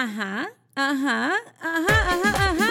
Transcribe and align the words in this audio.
Ajá, 0.00 0.48
ajá, 0.76 1.32
ajá, 1.60 1.96
ajá, 2.06 2.50
ajá. 2.50 2.70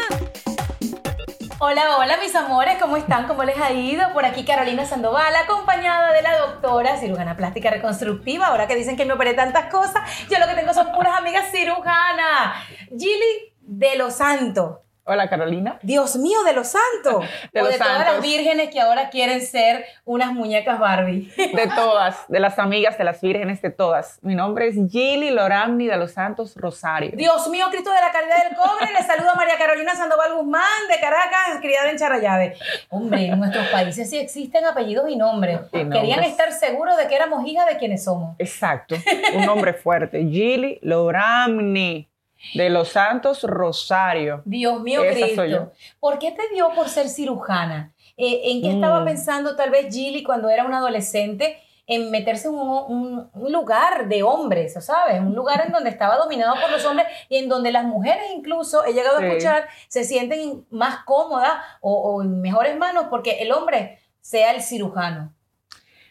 Hola, 1.60 1.98
hola 1.98 2.16
mis 2.24 2.34
amores, 2.34 2.78
¿cómo 2.82 2.96
están? 2.96 3.28
¿Cómo 3.28 3.44
les 3.44 3.58
ha 3.60 3.74
ido? 3.74 4.14
Por 4.14 4.24
aquí 4.24 4.46
Carolina 4.46 4.86
Sandoval, 4.86 5.36
acompañada 5.36 6.14
de 6.14 6.22
la 6.22 6.38
doctora 6.38 6.96
cirujana 6.96 7.36
plástica 7.36 7.70
reconstructiva. 7.70 8.48
Ahora 8.48 8.66
que 8.66 8.76
dicen 8.76 8.96
que 8.96 9.04
me 9.04 9.12
operé 9.12 9.34
tantas 9.34 9.66
cosas, 9.66 10.04
yo 10.30 10.40
lo 10.40 10.48
que 10.48 10.54
tengo 10.54 10.74
son 10.74 10.94
puras 10.94 11.18
amigas 11.18 11.52
cirujanas. 11.52 12.66
Gili 12.98 13.54
de 13.60 13.98
los 13.98 14.14
Santos. 14.14 14.78
Hola 15.10 15.30
Carolina. 15.30 15.80
Dios 15.84 16.18
mío, 16.18 16.44
de 16.44 16.52
los 16.52 16.68
santos. 16.68 17.26
De 17.54 17.62
o 17.62 17.64
los 17.64 17.72
de 17.72 17.80
todas 17.80 18.00
las 18.00 18.22
vírgenes 18.22 18.70
que 18.70 18.82
ahora 18.82 19.10
quieren 19.10 19.42
ser 19.42 19.86
unas 20.04 20.34
muñecas 20.34 20.80
Barbie. 20.80 21.32
De 21.38 21.68
todas, 21.76 22.28
de 22.28 22.42
las 22.42 22.60
amigas, 22.60 22.98
de 22.98 23.06
las 23.06 23.22
vírgenes, 23.22 23.62
de 23.62 23.70
todas. 23.70 24.20
Mi 24.22 24.36
nombre 24.36 24.68
es 24.68 24.76
Gili 24.92 25.32
Loramni 25.32 25.88
de 25.88 25.96
los 25.96 26.12
Santos 26.12 26.56
Rosario. 26.58 27.12
Dios 27.16 27.48
mío, 27.48 27.68
Cristo 27.72 27.90
de 27.90 28.02
la 28.02 28.12
Caridad 28.12 28.50
del 28.50 28.58
Cobre, 28.58 28.92
le 28.92 29.02
saluda 29.02 29.34
María 29.36 29.58
Carolina 29.58 29.96
Sandoval 29.96 30.36
Guzmán 30.36 30.88
de 30.90 31.00
Caracas, 31.00 31.60
criada 31.62 31.90
en 31.90 31.98
Charallave. 31.98 32.58
Hombre, 32.90 33.28
en 33.28 33.40
nuestros 33.40 33.66
países 33.68 34.10
sí 34.10 34.18
existen 34.18 34.66
apellidos 34.66 35.10
y 35.10 35.16
nombres. 35.16 35.62
Y 35.72 35.78
nombres. 35.78 36.02
Querían 36.02 36.24
estar 36.26 36.52
seguros 36.52 36.98
de 36.98 37.08
que 37.08 37.16
éramos 37.16 37.48
hijas 37.48 37.66
de 37.68 37.78
quienes 37.78 38.04
somos. 38.04 38.36
Exacto, 38.40 38.96
un 39.34 39.46
nombre 39.46 39.74
fuerte. 39.74 40.20
Gili 40.20 40.80
Loramni 40.82 42.10
de 42.54 42.70
los 42.70 42.90
Santos 42.90 43.44
Rosario. 43.44 44.42
Dios 44.46 44.82
mío, 44.82 45.04
Esa 45.04 45.14
Cristo. 45.14 45.36
soy 45.42 45.52
yo. 45.52 45.72
¿Por 46.00 46.20
qué 46.20 46.32
te 46.32 46.48
dio 46.54 46.70
por 46.74 46.90
ser 46.90 47.10
cirujana? 47.10 47.94
Eh, 48.18 48.42
¿En 48.52 48.62
qué 48.62 48.72
estaba 48.72 49.02
Mm. 49.02 49.06
pensando 49.06 49.56
tal 49.56 49.70
vez 49.70 49.94
Gilly 49.94 50.24
cuando 50.24 50.50
era 50.50 50.66
una 50.66 50.78
adolescente? 50.78 51.58
En 51.90 52.12
meterse 52.12 52.50
en 52.50 52.56
un, 52.56 52.70
un- 52.90 53.30
un 53.34 53.52
lugar 53.54 54.10
de 54.10 54.22
hombres, 54.22 54.74
¿sabes? 54.84 55.22
Un 55.22 55.34
lugar 55.34 55.64
en 55.66 55.72
donde 55.72 55.90
estaba 55.90 56.18
dominado 56.18 56.56
por 56.60 56.70
los 56.70 56.84
hombres 56.86 57.08
y 57.30 57.38
en 57.38 57.48
donde 57.48 57.72
las 57.72 57.86
mujeres 57.86 58.26
incluso, 58.36 58.84
he 58.84 58.92
llegado 58.92 59.20
Sí. 59.20 59.24
a 59.24 59.28
escuchar, 59.30 59.68
se 59.88 60.04
sienten 60.04 60.66
más 60.70 61.06
cómodas 61.06 61.54
o, 61.80 61.94
o 61.94 62.22
en 62.24 62.42
mejores 62.42 62.76
manos 62.78 63.06
porque 63.10 63.42
el 63.42 63.54
hombre 63.54 64.00
sea 64.20 64.52
el 64.52 64.62
cirujano. 64.62 65.34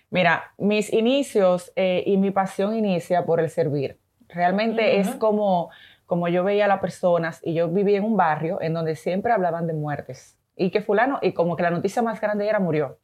Mira, 0.08 0.54
mis 0.56 0.90
inicios 0.92 1.72
eh, 1.76 2.02
y 2.06 2.16
mi 2.16 2.30
pasión 2.30 2.74
inicia 2.74 3.26
por 3.26 3.40
el 3.40 3.50
servir. 3.50 3.98
Realmente 4.28 4.98
es 5.00 5.10
como, 5.16 5.68
como 6.06 6.28
yo 6.28 6.44
veía 6.44 6.64
a 6.64 6.68
las 6.68 6.80
personas 6.80 7.40
y 7.42 7.54
yo 7.54 7.68
vivía 7.68 7.98
en 7.98 8.04
un 8.04 8.16
barrio 8.16 8.60
en 8.62 8.72
donde 8.74 8.96
siempre 8.96 9.32
hablaban 9.32 9.66
de 9.66 9.74
muertes 9.74 10.38
y 10.56 10.70
que 10.70 10.80
fulano, 10.80 11.18
y 11.20 11.32
como 11.32 11.56
que 11.56 11.62
la 11.62 11.70
noticia 11.70 12.00
más 12.00 12.20
grande 12.20 12.48
era 12.48 12.58
murió. 12.60 12.98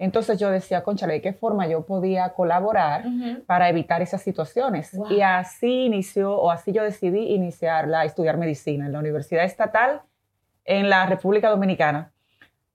Entonces 0.00 0.38
yo 0.38 0.50
decía, 0.50 0.82
conchale, 0.82 1.14
¿de 1.14 1.20
qué 1.22 1.32
forma 1.32 1.66
yo 1.66 1.84
podía 1.86 2.28
colaborar 2.34 3.04
para 3.46 3.68
evitar 3.68 4.00
esas 4.02 4.22
situaciones? 4.22 4.94
Wow. 4.96 5.10
Y 5.10 5.22
así 5.22 5.86
inició, 5.86 6.36
o 6.36 6.50
así 6.50 6.72
yo 6.72 6.82
decidí 6.84 7.34
iniciarla, 7.34 8.00
a 8.00 8.04
estudiar 8.04 8.36
medicina 8.36 8.86
en 8.86 8.92
la 8.92 8.98
Universidad 9.00 9.44
Estatal 9.44 10.02
en 10.64 10.88
la 10.90 11.06
República 11.06 11.48
Dominicana. 11.48 12.12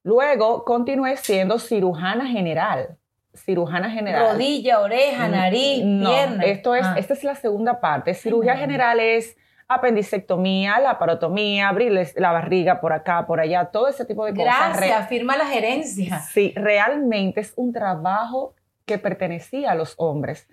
Luego 0.03 0.65
continué 0.65 1.15
siendo 1.15 1.59
cirujana 1.59 2.25
general. 2.25 2.97
Cirujana 3.35 3.89
general. 3.89 4.33
Rodilla, 4.33 4.79
oreja, 4.81 5.27
nariz, 5.27 5.83
No, 5.85 6.09
pierna. 6.09 6.43
Esto 6.43 6.75
es, 6.75 6.85
Ah. 6.85 6.95
esta 6.97 7.13
es 7.13 7.23
la 7.23 7.35
segunda 7.35 7.79
parte. 7.79 8.13
Cirugía 8.13 8.53
madre. 8.53 8.65
general 8.65 8.99
es 8.99 9.37
apendicectomía, 9.67 10.79
laparotomía, 10.79 11.69
abrirles 11.69 12.13
la 12.17 12.31
barriga 12.31 12.81
por 12.81 12.93
acá, 12.93 13.25
por 13.25 13.39
allá, 13.39 13.65
todo 13.65 13.87
ese 13.87 14.05
tipo 14.05 14.25
de 14.25 14.33
cosas. 14.33 14.79
Re- 14.79 14.87
Gracias, 14.87 15.07
firma 15.09 15.37
la 15.37 15.45
gerencia. 15.45 16.19
Sí, 16.19 16.53
realmente 16.55 17.41
es 17.41 17.53
un 17.55 17.71
trabajo 17.73 18.55
que 18.85 18.97
pertenecía 18.97 19.71
a 19.71 19.75
los 19.75 19.95
hombres, 19.97 20.47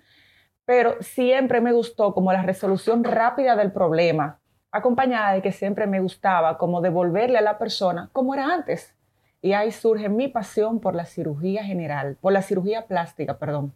pero 0.65 0.95
siempre 1.01 1.59
me 1.61 1.73
gustó 1.73 2.13
como 2.13 2.31
la 2.31 2.43
resolución 2.43 3.03
rápida 3.03 3.55
del 3.55 3.71
problema, 3.71 4.39
acompañada 4.71 5.33
de 5.33 5.41
que 5.41 5.51
siempre 5.51 5.85
me 5.87 5.99
gustaba 5.99 6.57
como 6.57 6.79
devolverle 6.81 7.37
a 7.37 7.41
la 7.41 7.57
persona 7.57 8.09
como 8.13 8.33
era 8.33 8.45
antes. 8.53 8.95
Y 9.43 9.53
ahí 9.53 9.71
surge 9.71 10.07
mi 10.07 10.27
pasión 10.27 10.79
por 10.79 10.93
la 10.95 11.05
cirugía 11.05 11.63
general, 11.63 12.15
por 12.21 12.31
la 12.31 12.41
cirugía 12.43 12.85
plástica, 12.85 13.37
perdón. 13.39 13.73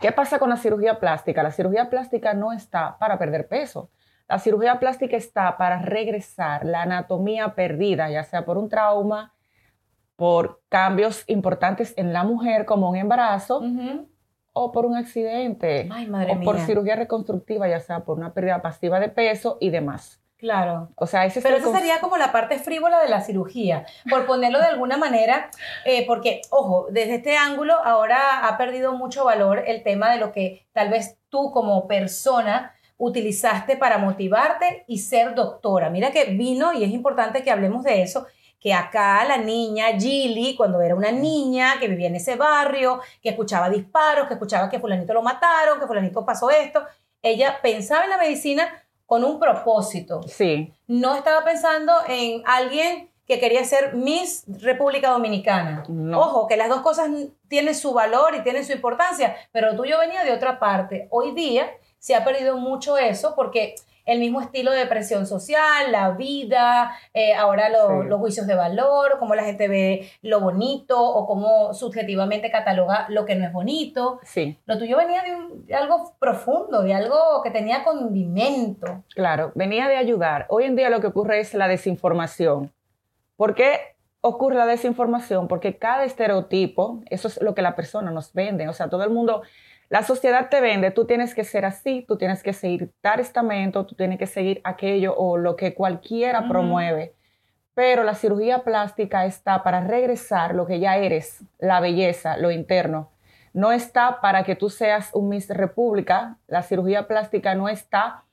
¿Qué 0.00 0.12
pasa 0.12 0.38
con 0.38 0.50
la 0.50 0.56
cirugía 0.56 1.00
plástica? 1.00 1.42
La 1.42 1.50
cirugía 1.50 1.88
plástica 1.88 2.34
no 2.34 2.52
está 2.52 2.96
para 2.98 3.18
perder 3.18 3.48
peso. 3.48 3.90
La 4.28 4.38
cirugía 4.38 4.80
plástica 4.80 5.16
está 5.16 5.56
para 5.56 5.78
regresar 5.80 6.64
la 6.64 6.82
anatomía 6.82 7.54
perdida, 7.54 8.10
ya 8.10 8.24
sea 8.24 8.44
por 8.44 8.58
un 8.58 8.68
trauma, 8.68 9.34
por 10.16 10.62
cambios 10.68 11.24
importantes 11.28 11.94
en 11.96 12.12
la 12.12 12.24
mujer 12.24 12.64
como 12.64 12.90
un 12.90 12.96
embarazo 12.96 13.62
o 14.52 14.72
por 14.72 14.86
un 14.86 14.96
accidente 14.96 15.88
Ay, 15.92 16.06
madre 16.06 16.32
o 16.32 16.40
por 16.40 16.58
cirugía 16.60 16.96
reconstructiva, 16.96 17.68
ya 17.68 17.78
sea 17.78 18.04
por 18.04 18.16
una 18.16 18.32
pérdida 18.32 18.62
pasiva 18.62 18.98
de 18.98 19.10
peso 19.10 19.58
y 19.60 19.70
demás. 19.70 20.20
Claro. 20.38 20.90
O 20.96 21.06
sea, 21.06 21.24
ese 21.24 21.38
es 21.38 21.44
Pero 21.44 21.56
esa 21.56 21.72
sería 21.72 22.00
como 22.00 22.18
la 22.18 22.30
parte 22.30 22.58
frívola 22.58 23.00
de 23.00 23.08
la 23.08 23.22
cirugía, 23.22 23.86
por 24.10 24.26
ponerlo 24.26 24.58
de 24.58 24.66
alguna 24.66 24.98
manera, 24.98 25.50
eh, 25.84 26.06
porque, 26.06 26.42
ojo, 26.50 26.88
desde 26.90 27.16
este 27.16 27.36
ángulo 27.38 27.74
ahora 27.84 28.46
ha 28.46 28.58
perdido 28.58 28.92
mucho 28.92 29.24
valor 29.24 29.62
el 29.66 29.82
tema 29.82 30.10
de 30.10 30.18
lo 30.18 30.32
que 30.32 30.66
tal 30.72 30.90
vez 30.90 31.18
tú 31.30 31.52
como 31.52 31.86
persona 31.86 32.75
utilizaste 32.98 33.76
para 33.76 33.98
motivarte 33.98 34.84
y 34.86 34.98
ser 34.98 35.34
doctora. 35.34 35.90
Mira 35.90 36.10
que 36.10 36.24
vino, 36.26 36.72
y 36.72 36.84
es 36.84 36.90
importante 36.90 37.42
que 37.42 37.50
hablemos 37.50 37.84
de 37.84 38.02
eso, 38.02 38.26
que 38.58 38.72
acá 38.72 39.24
la 39.24 39.36
niña 39.36 39.98
Gilly, 39.98 40.56
cuando 40.56 40.80
era 40.80 40.94
una 40.94 41.12
niña 41.12 41.78
que 41.78 41.88
vivía 41.88 42.08
en 42.08 42.16
ese 42.16 42.36
barrio, 42.36 43.00
que 43.22 43.28
escuchaba 43.28 43.68
disparos, 43.68 44.26
que 44.26 44.34
escuchaba 44.34 44.68
que 44.68 44.80
fulanito 44.80 45.12
lo 45.12 45.22
mataron, 45.22 45.78
que 45.78 45.86
fulanito 45.86 46.24
pasó 46.24 46.50
esto, 46.50 46.82
ella 47.22 47.58
pensaba 47.62 48.04
en 48.04 48.10
la 48.10 48.18
medicina 48.18 48.68
con 49.04 49.22
un 49.24 49.38
propósito 49.38 50.20
Sí, 50.26 50.72
no 50.88 51.14
estaba 51.14 51.44
pensando 51.44 51.92
en 52.08 52.42
alguien 52.44 53.10
que 53.26 53.40
quería 53.40 53.64
ser 53.64 53.94
Miss 53.94 54.44
República 54.46 55.10
Dominicana. 55.10 55.84
No. 55.88 56.20
Ojo, 56.20 56.46
que 56.46 56.56
las 56.56 56.68
dos 56.68 56.80
cosas 56.80 57.10
tienen 57.48 57.74
su 57.74 57.92
valor 57.92 58.34
y 58.36 58.42
tienen 58.42 58.64
su 58.64 58.72
importancia, 58.72 59.36
pero 59.52 59.70
el 59.70 59.76
tuyo 59.76 59.98
venía 59.98 60.22
de 60.22 60.32
otra 60.32 60.60
parte. 60.60 61.08
Hoy 61.10 61.32
día 61.32 61.70
se 62.06 62.14
ha 62.14 62.22
perdido 62.24 62.56
mucho 62.56 62.96
eso 62.98 63.34
porque 63.34 63.74
el 64.04 64.20
mismo 64.20 64.40
estilo 64.40 64.70
de 64.70 64.86
presión 64.86 65.26
social, 65.26 65.90
la 65.90 66.10
vida, 66.12 66.92
eh, 67.12 67.34
ahora 67.34 67.68
lo- 67.68 68.02
Sí. 68.02 68.08
los 68.08 68.20
juicios 68.20 68.46
de 68.46 68.54
valor, 68.54 69.16
cómo 69.18 69.34
la 69.34 69.42
gente 69.42 69.66
ve 69.66 70.08
lo 70.22 70.38
bonito 70.40 70.96
o 71.02 71.26
cómo 71.26 71.74
subjetivamente 71.74 72.52
cataloga 72.52 73.06
lo 73.08 73.24
que 73.26 73.34
no 73.34 73.44
es 73.44 73.52
bonito. 73.52 74.20
sí, 74.22 74.56
Lo 74.66 74.78
tuyo 74.78 74.96
venía 74.96 75.22
de, 75.24 75.34
un- 75.34 75.66
de 75.66 75.74
algo 75.74 76.12
profundo, 76.20 76.82
de 76.82 76.94
algo 76.94 77.42
que 77.42 77.50
tenía 77.50 77.82
condimento. 77.82 79.02
claro. 79.16 79.50
Venía 79.56 79.88
de 79.88 79.96
ayudar. 79.96 80.46
Hoy 80.50 80.62
en 80.64 80.76
día 80.76 80.88
lo 80.90 81.00
que 81.00 81.08
ocurre 81.08 81.40
es 81.40 81.54
la 81.54 81.66
desinformación. 81.66 82.72
¿Por 83.36 83.56
qué 83.56 83.96
ocurre 84.20 84.54
la 84.54 84.66
desinformación? 84.66 85.48
Porque 85.48 85.78
cada 85.78 86.04
estereotipo, 86.04 87.00
eso 87.10 87.26
es 87.26 87.42
lo 87.42 87.56
que 87.56 87.62
la 87.62 87.74
persona 87.74 88.12
nos 88.12 88.32
vende. 88.32 88.68
O 88.68 88.72
sea, 88.72 88.88
todo 88.88 89.02
el 89.02 89.10
mundo, 89.10 89.42
la 89.88 90.02
sociedad 90.02 90.48
te 90.50 90.60
vende, 90.60 90.90
tú 90.90 91.06
tienes 91.06 91.34
que 91.34 91.44
ser 91.44 91.64
así, 91.64 92.04
tú 92.08 92.16
tienes 92.18 92.42
que 92.42 92.52
seguir 92.52 92.92
tal 93.00 93.20
estamento, 93.20 93.86
tú 93.86 93.94
tienes 93.94 94.18
que 94.18 94.26
seguir 94.26 94.60
aquello 94.64 95.14
o 95.16 95.36
lo 95.36 95.54
que 95.56 95.74
cualquiera 95.74 96.48
promueve. 96.48 97.14
Pero 97.74 98.04
la 98.04 98.14
cirugía 98.14 98.64
plástica 98.64 99.26
está 99.26 99.62
para 99.62 99.80
regresar 99.82 100.54
lo 100.54 100.66
que 100.66 100.80
ya 100.80 100.96
eres, 100.96 101.44
la 101.58 101.78
belleza, 101.80 102.36
lo 102.36 102.50
interno. 102.50 103.10
No 103.52 103.70
está 103.72 104.20
para 104.20 104.44
que 104.44 104.56
tú 104.56 104.70
seas 104.70 105.10
un 105.14 105.28
Miss 105.28 105.48
República. 105.50 106.38
La 106.46 106.62
cirugía 106.62 107.06
plástica 107.06 107.54
no 107.54 107.68
está 107.68 108.24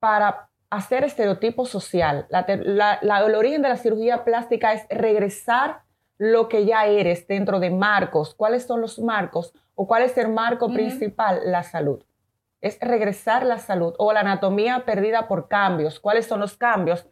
para 0.00 0.48
hacer 0.70 1.04
estereotipo 1.04 1.64
social. 1.64 2.26
La 2.28 2.44
te- 2.44 2.56
la- 2.58 2.98
la- 3.02 3.20
el 3.20 3.34
origen 3.34 3.62
de 3.62 3.70
la 3.70 3.76
cirugía 3.76 4.24
plástica 4.24 4.72
es 4.74 4.86
regresar 4.90 5.80
lo 6.18 6.48
que 6.48 6.66
ya 6.66 6.86
eres 6.86 7.26
dentro 7.26 7.60
de 7.60 7.70
marcos. 7.70 8.34
¿Cuáles 8.34 8.66
son 8.66 8.80
los 8.80 8.98
marcos? 8.98 9.54
¿O 9.74 9.86
cuál 9.86 10.02
es 10.02 10.18
el 10.18 10.28
marco 10.28 10.72
principal? 10.72 11.40
La 11.44 11.62
salud. 11.62 12.02
Es 12.60 12.76
regresar 12.80 13.46
la 13.46 13.58
salud 13.58 13.94
o 13.98 14.12
la 14.12 14.20
anatomía 14.20 14.84
perdida 14.84 15.28
por 15.28 15.46
cambios. 15.46 16.00
¿Cuáles 16.00 16.26
son 16.26 16.40
los 16.40 16.56
cambios? 16.56 17.06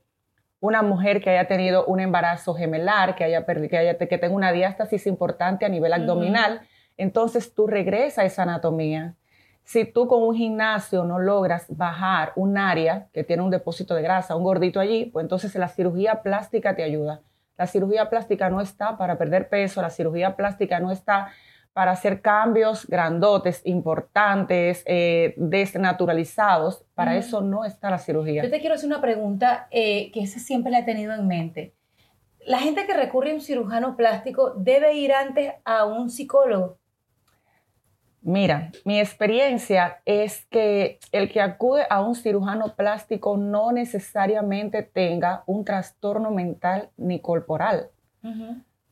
Una 0.59 0.83
mujer 0.83 1.21
que 1.21 1.31
haya 1.31 1.47
tenido 1.47 1.87
un 1.87 2.01
embarazo 2.01 2.55
gemelar, 2.55 3.15
que 3.15 3.23
haya 3.23 3.47
que, 3.47 3.77
haya, 3.77 3.97
que 3.97 4.19
tenga 4.19 4.35
una 4.35 4.51
diástasis 4.51 5.07
importante 5.07 5.65
a 5.65 5.69
nivel 5.69 5.93
abdominal, 5.93 6.63
entonces 6.97 7.55
tú 7.55 7.69
regresas 7.69 8.19
a 8.19 8.25
esa 8.25 8.43
anatomía. 8.43 9.15
Si 9.63 9.85
tú 9.85 10.09
con 10.09 10.23
un 10.23 10.35
gimnasio 10.35 11.05
no 11.05 11.19
logras 11.19 11.67
bajar 11.69 12.33
un 12.35 12.59
área 12.59 13.09
que 13.13 13.23
tiene 13.23 13.43
un 13.43 13.51
depósito 13.51 13.95
de 13.95 14.03
grasa, 14.03 14.35
un 14.35 14.45
gordito 14.45 14.81
allí, 14.81 15.07
pues 15.07 15.25
entonces 15.25 15.55
la 15.55 15.69
cirugía 15.69 16.23
plástica 16.23 16.75
te 16.75 16.83
ayuda. 16.83 17.21
La 17.57 17.67
cirugía 17.67 18.11
plástica 18.11 18.51
no 18.51 18.61
está 18.61 18.97
para 18.97 19.17
perder 19.17 19.49
peso, 19.49 19.81
la 19.83 19.91
cirugía 19.91 20.37
plástica 20.37 20.79
no 20.81 20.91
está 20.91 21.29
para 21.73 21.91
hacer 21.91 22.23
cambios 22.23 22.87
grandotes, 22.87 23.61
importantes, 23.65 24.83
eh, 24.87 25.35
desnaturalizados. 25.37 26.85
Para 26.95 27.17
eso 27.17 27.43
no 27.43 27.67
está 27.67 27.91
la 27.91 27.99
cirugía. 27.99 28.43
Yo 28.43 28.51
te 28.51 28.61
quiero 28.61 28.77
hacer 28.77 28.87
una 28.87 29.03
pregunta 29.03 29.69
eh, 29.71 30.11
que 30.13 30.27
siempre 30.27 30.73
la 30.73 30.79
he 30.79 30.85
tenido 30.85 31.13
en 31.13 31.27
mente. 31.27 31.75
La 32.47 32.61
gente 32.61 32.87
que 32.87 32.95
recurre 32.95 33.33
a 33.33 33.35
un 33.35 33.43
cirujano 33.43 33.95
plástico 33.95 34.55
debe 34.57 34.95
ir 34.95 35.13
antes 35.13 35.53
a 35.67 35.85
un 35.85 36.09
psicólogo. 36.09 36.79
Mira, 38.27 38.73
mi 38.85 38.99
experiencia 38.99 40.03
es 40.05 40.47
que 40.47 40.99
el 41.13 41.31
que 41.31 41.41
acude 41.41 41.85
a 41.89 42.01
un 42.01 42.17
cirujano 42.17 42.75
plástico 42.75 43.37
no 43.37 43.71
necesariamente 43.71 44.83
tenga 44.83 45.45
un 45.47 45.65
trastorno 45.65 46.33
mental 46.33 46.91
ni 46.97 47.21
corporal. 47.21 47.91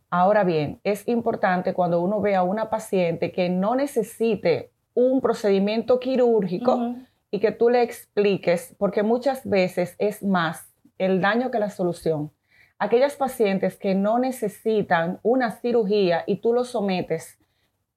Ahora 0.09 0.45
bien, 0.45 0.79
es 0.85 1.09
importante 1.09 1.75
cuando 1.75 2.01
uno 2.01 2.21
ve 2.21 2.37
a 2.37 2.45
una 2.45 2.71
paciente 2.71 3.33
que 3.33 3.49
no 3.49 3.75
necesite 3.75 4.71
un 4.95 5.21
procedimiento 5.21 5.99
quirúrgico 5.99 6.95
y 7.33 7.41
que 7.41 7.51
tú 7.51 7.71
le 7.71 7.83
expliques, 7.83 8.77
porque 8.79 9.03
muchas 9.03 9.45
veces 9.45 9.97
es 9.99 10.23
más 10.23 10.73
el 10.97 11.21
daño 11.21 11.51
que 11.51 11.59
la 11.59 11.71
solución. 11.71 12.31
Aquellas 12.79 13.17
pacientes 13.17 13.77
que 13.77 13.97
no 13.97 14.21
necesitan 14.21 15.19
una 15.25 15.51
cirugía 15.51 16.23
y 16.29 16.37
tú 16.37 16.53
lo 16.53 16.63
sometes 16.63 17.41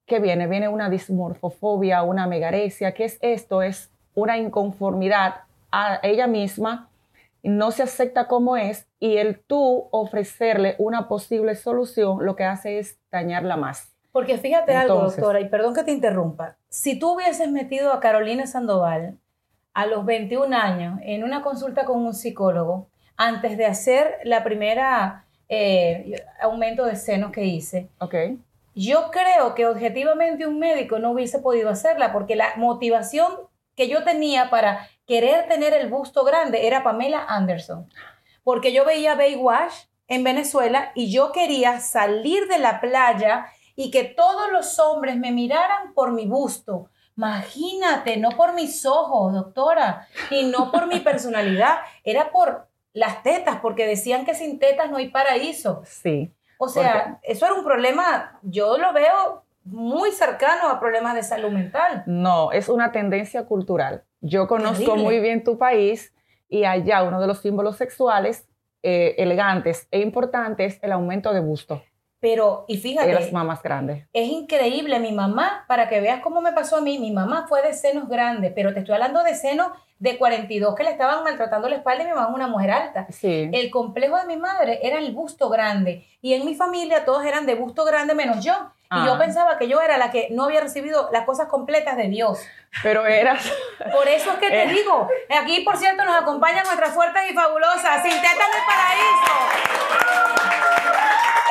¿qué 0.07 0.19
viene? 0.19 0.47
Viene 0.47 0.69
una 0.69 0.89
dismorfofobia, 0.89 2.01
una 2.01 2.25
megaresia. 2.25 2.93
¿Qué 2.93 3.05
es 3.05 3.19
esto? 3.21 3.61
Es 3.61 3.91
una 4.15 4.37
inconformidad 4.37 5.41
a 5.71 5.99
ella 6.01 6.25
misma, 6.25 6.89
no 7.43 7.71
se 7.71 7.83
acepta 7.83 8.27
como 8.27 8.57
es 8.57 8.87
y 8.99 9.17
el 9.17 9.39
tú 9.39 9.87
ofrecerle 9.91 10.75
una 10.79 11.07
posible 11.07 11.55
solución 11.55 12.25
lo 12.25 12.35
que 12.35 12.45
hace 12.45 12.79
es 12.79 12.97
dañarla 13.11 13.57
más. 13.57 13.93
Porque 14.11 14.37
fíjate 14.37 14.75
algo, 14.75 15.03
doctora, 15.03 15.39
y 15.39 15.49
perdón 15.49 15.75
que 15.75 15.83
te 15.83 15.91
interrumpa. 15.91 16.55
Si 16.69 16.97
tú 16.97 17.13
hubieses 17.13 17.51
metido 17.51 17.93
a 17.93 17.99
Carolina 17.99 18.47
Sandoval 18.47 19.17
a 19.73 19.85
los 19.85 20.05
21 20.05 20.55
años 20.55 20.99
en 21.03 21.23
una 21.23 21.43
consulta 21.43 21.85
con 21.85 22.03
un 22.03 22.15
psicólogo, 22.15 22.87
antes 23.15 23.57
de 23.57 23.65
hacer 23.65 24.15
la 24.23 24.43
primera 24.43 25.25
eh, 25.49 26.15
aumento 26.41 26.85
de 26.85 26.95
senos 26.95 27.31
que 27.31 27.45
hice, 27.45 27.89
okay. 27.99 28.39
Yo 28.79 29.09
creo 29.09 29.55
que 29.55 29.65
objetivamente 29.65 30.45
un 30.45 30.59
médico 30.59 30.99
no 30.99 31.09
hubiese 31.09 31.39
podido 31.39 31.71
hacerla 31.71 32.13
porque 32.13 32.35
la 32.35 32.53
motivación 32.57 33.33
que 33.75 33.87
yo 33.87 34.03
tenía 34.03 34.51
para 34.51 34.87
querer 35.07 35.47
tener 35.47 35.73
el 35.73 35.89
busto 35.89 36.23
grande 36.23 36.67
era 36.67 36.83
Pamela 36.83 37.25
Anderson. 37.27 37.89
Porque 38.43 38.71
yo 38.71 38.85
veía 38.85 39.15
Baywatch 39.15 39.73
en 40.07 40.23
Venezuela 40.23 40.91
y 40.93 41.11
yo 41.11 41.31
quería 41.31 41.79
salir 41.79 42.47
de 42.47 42.59
la 42.59 42.79
playa 42.79 43.47
y 43.75 43.89
que 43.89 44.03
todos 44.03 44.51
los 44.51 44.77
hombres 44.77 45.17
me 45.17 45.31
miraran 45.31 45.95
por 45.95 46.11
mi 46.11 46.27
busto. 46.27 46.91
Imagínate, 47.17 48.17
no 48.17 48.29
por 48.29 48.53
mis 48.53 48.85
ojos, 48.85 49.33
doctora, 49.33 50.07
y 50.29 50.45
no 50.45 50.71
por 50.71 50.85
mi 50.85 50.99
personalidad, 50.99 51.79
era 52.03 52.29
por 52.29 52.67
las 52.93 53.23
tetas, 53.23 53.59
porque 53.59 53.87
decían 53.87 54.23
que 54.23 54.35
sin 54.35 54.59
tetas 54.59 54.91
no 54.91 54.97
hay 54.97 55.09
paraíso. 55.09 55.81
Sí. 55.83 56.31
O 56.57 56.67
sea, 56.67 57.19
eso 57.23 57.45
era 57.45 57.55
un 57.55 57.63
problema, 57.63 58.39
yo 58.41 58.77
lo 58.77 58.93
veo 58.93 59.43
muy 59.63 60.11
cercano 60.11 60.69
a 60.69 60.79
problemas 60.79 61.15
de 61.15 61.23
salud 61.23 61.51
mental. 61.51 62.03
No, 62.05 62.51
es 62.51 62.69
una 62.69 62.91
tendencia 62.91 63.45
cultural. 63.45 64.03
Yo 64.21 64.47
conozco 64.47 64.95
muy 64.95 65.19
bien 65.19 65.43
tu 65.43 65.57
país 65.57 66.13
y 66.49 66.63
allá 66.63 67.03
uno 67.03 67.19
de 67.19 67.27
los 67.27 67.39
símbolos 67.39 67.77
sexuales 67.77 68.47
eh, 68.83 69.15
elegantes 69.17 69.87
e 69.91 69.99
importantes 69.99 70.75
es 70.75 70.83
el 70.83 70.91
aumento 70.91 71.33
de 71.33 71.41
busto. 71.41 71.81
Pero, 72.19 72.65
y 72.67 72.77
fíjate. 72.77 73.07
De 73.07 73.13
las 73.13 73.31
mamás 73.31 73.61
grandes. 73.61 74.07
Es 74.11 74.27
increíble. 74.27 74.99
Mi 74.99 75.11
mamá, 75.11 75.65
para 75.67 75.87
que 75.87 76.01
veas 76.01 76.21
cómo 76.21 76.41
me 76.41 76.51
pasó 76.51 76.77
a 76.77 76.81
mí, 76.81 76.97
mi 76.97 77.11
mamá 77.11 77.45
fue 77.47 77.61
de 77.61 77.73
senos 77.73 78.09
grandes, 78.09 78.53
pero 78.55 78.73
te 78.73 78.79
estoy 78.79 78.95
hablando 78.95 79.23
de 79.23 79.35
senos 79.35 79.67
de 79.99 80.17
42 80.17 80.75
que 80.75 80.83
le 80.83 80.91
estaban 80.91 81.23
maltratando 81.23 81.67
la 81.69 81.77
espalda 81.77 82.03
y 82.03 82.07
mi 82.07 82.13
mamá 82.13 82.27
es 82.29 82.35
una 82.35 82.47
mujer 82.47 82.71
alta. 82.71 83.07
Sí. 83.09 83.49
El 83.51 83.69
complejo 83.71 84.17
de 84.17 84.25
mi 84.25 84.37
madre 84.37 84.79
era 84.83 84.99
el 84.99 85.11
busto 85.11 85.49
grande 85.49 86.05
y 86.21 86.33
en 86.33 86.45
mi 86.45 86.55
familia 86.55 87.05
todos 87.05 87.25
eran 87.25 87.45
de 87.45 87.55
busto 87.55 87.85
grande 87.85 88.13
menos 88.13 88.43
yo. 88.43 88.53
Y 88.89 89.05
yo 89.05 89.15
ah. 89.15 89.19
pensaba 89.19 89.57
que 89.57 89.67
yo 89.67 89.81
era 89.81 89.97
la 89.97 90.11
que 90.11 90.29
no 90.31 90.45
había 90.45 90.61
recibido 90.61 91.09
las 91.11 91.25
cosas 91.25 91.49
completas 91.49 91.97
de 91.97 92.07
Dios. 92.07 92.39
Pero 92.83 93.05
eras. 93.05 93.51
Por 93.91 94.07
eso 94.07 94.31
es 94.31 94.37
que 94.37 94.49
te 94.49 94.67
digo. 94.67 95.09
Aquí, 95.41 95.59
por 95.61 95.75
cierto, 95.75 96.05
nos 96.05 96.15
acompañan 96.15 96.63
nuestras 96.63 96.93
fuertes 96.93 97.23
y 97.29 97.33
tetas 97.33 97.51
del 97.51 98.63
paraíso 98.65 100.07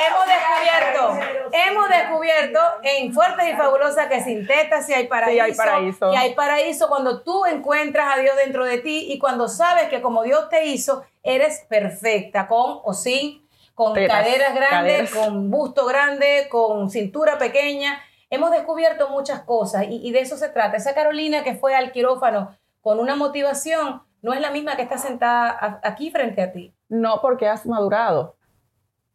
hemos 0.06 0.26
descubierto, 0.26 1.50
hemos 1.52 1.88
descubierto 1.88 2.60
en 2.82 3.12
Fuertes 3.12 3.46
y 3.52 3.56
Fabulosas 3.56 4.08
que 4.08 4.22
sin 4.22 4.46
tetas 4.46 4.86
sí 4.86 4.94
hay 4.94 5.06
paraíso. 5.06 5.44
hay 5.44 5.54
paraíso. 5.54 6.12
Y 6.12 6.16
hay 6.16 6.34
paraíso 6.34 6.88
cuando 6.88 7.22
tú 7.22 7.44
encuentras 7.46 8.16
a 8.16 8.20
Dios 8.20 8.36
dentro 8.36 8.64
de 8.64 8.78
ti 8.78 9.06
y 9.10 9.18
cuando 9.18 9.48
sabes 9.48 9.88
que 9.88 10.00
como 10.02 10.22
Dios 10.22 10.48
te 10.48 10.66
hizo, 10.66 11.04
eres 11.22 11.64
perfecta, 11.68 12.48
con 12.48 12.80
o 12.82 12.94
sin, 12.94 13.46
con 13.74 13.94
caderas 13.94 14.54
grandes, 14.54 15.14
con 15.14 15.50
busto 15.50 15.86
grande, 15.86 16.48
con 16.50 16.90
cintura 16.90 17.38
pequeña. 17.38 18.00
Hemos 18.30 18.50
descubierto 18.50 19.08
muchas 19.08 19.42
cosas 19.42 19.84
y, 19.88 20.06
y 20.06 20.12
de 20.12 20.20
eso 20.20 20.36
se 20.36 20.48
trata. 20.48 20.76
Esa 20.76 20.94
Carolina 20.94 21.44
que 21.44 21.54
fue 21.54 21.74
al 21.74 21.92
quirófano 21.92 22.56
con 22.80 23.00
una 23.00 23.16
motivación 23.16 24.02
no 24.22 24.32
es 24.32 24.40
la 24.40 24.50
misma 24.50 24.76
que 24.76 24.82
está 24.82 24.98
sentada 24.98 25.80
aquí 25.82 26.10
frente 26.10 26.42
a 26.42 26.52
ti. 26.52 26.74
No, 26.88 27.20
porque 27.20 27.48
has 27.48 27.64
madurado. 27.66 28.36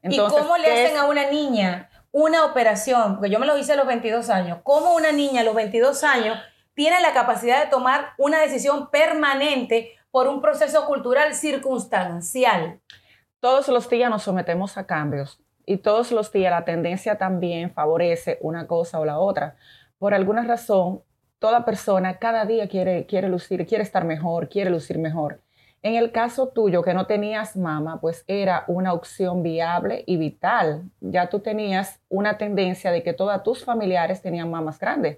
¿Y 0.04 0.18
cómo 0.18 0.58
le 0.58 0.72
hacen 0.72 0.98
a 0.98 1.06
una 1.06 1.30
niña 1.30 1.91
una 2.12 2.46
operación? 2.46 3.16
Porque 3.16 3.30
yo 3.30 3.40
me 3.40 3.46
lo 3.46 3.58
hice 3.58 3.74
a 3.74 3.76
los 3.76 3.88
22 3.88 4.30
años. 4.30 4.60
¿Cómo 4.64 4.96
una 4.96 5.12
niña 5.12 5.42
a 5.42 5.44
los 5.44 5.56
22 5.56 6.04
años 6.04 6.38
tiene 6.74 7.00
la 7.02 7.14
capacidad 7.14 7.64
de 7.64 7.70
tomar 7.70 8.14
una 8.18 8.40
decisión 8.42 8.90
permanente 8.90 9.92
por 10.12 10.28
un 10.28 10.42
proceso 10.42 10.86
cultural 10.86 11.34
circunstancial? 11.34 12.80
Todos 13.40 13.68
los 13.70 13.90
días 13.90 14.10
nos 14.10 14.24
sometemos 14.24 14.78
a 14.78 14.86
cambios 14.86 15.42
y 15.66 15.78
todos 15.78 16.12
los 16.12 16.32
días 16.32 16.52
la 16.52 16.66
tendencia 16.66 17.18
también 17.18 17.74
favorece 17.74 18.38
una 18.42 18.68
cosa 18.68 19.00
o 19.00 19.06
la 19.06 19.20
otra. 19.20 19.56
Por 19.98 20.14
alguna 20.14 20.44
razón, 20.44 21.02
toda 21.40 21.66
persona 21.66 22.20
cada 22.20 22.46
día 22.46 22.68
quiere, 22.68 23.06
quiere 23.06 23.30
lucir, 23.30 23.66
quiere 23.66 23.84
estar 23.84 24.06
mejor, 24.06 24.50
quiere 24.50 24.70
lucir 24.70 25.00
mejor. 25.00 25.42
En 25.84 25.96
el 25.96 26.12
caso 26.12 26.50
tuyo, 26.50 26.84
que 26.84 26.94
no 26.94 27.08
tenías 27.08 27.58
mama, 27.58 28.00
pues 28.00 28.24
era 28.28 28.66
una 28.68 28.94
opción 28.94 29.42
viable 29.42 30.04
y 30.06 30.18
vital. 30.18 30.84
Ya 31.00 31.28
tú 31.30 31.40
tenías 31.40 32.00
una 32.08 32.38
tendencia 32.38 32.92
de 32.92 33.02
que 33.02 33.14
todas 33.14 33.42
tus 33.42 33.66
familiares 33.66 34.22
tenían 34.22 34.52
mamas 34.52 34.78
grandes. 34.78 35.18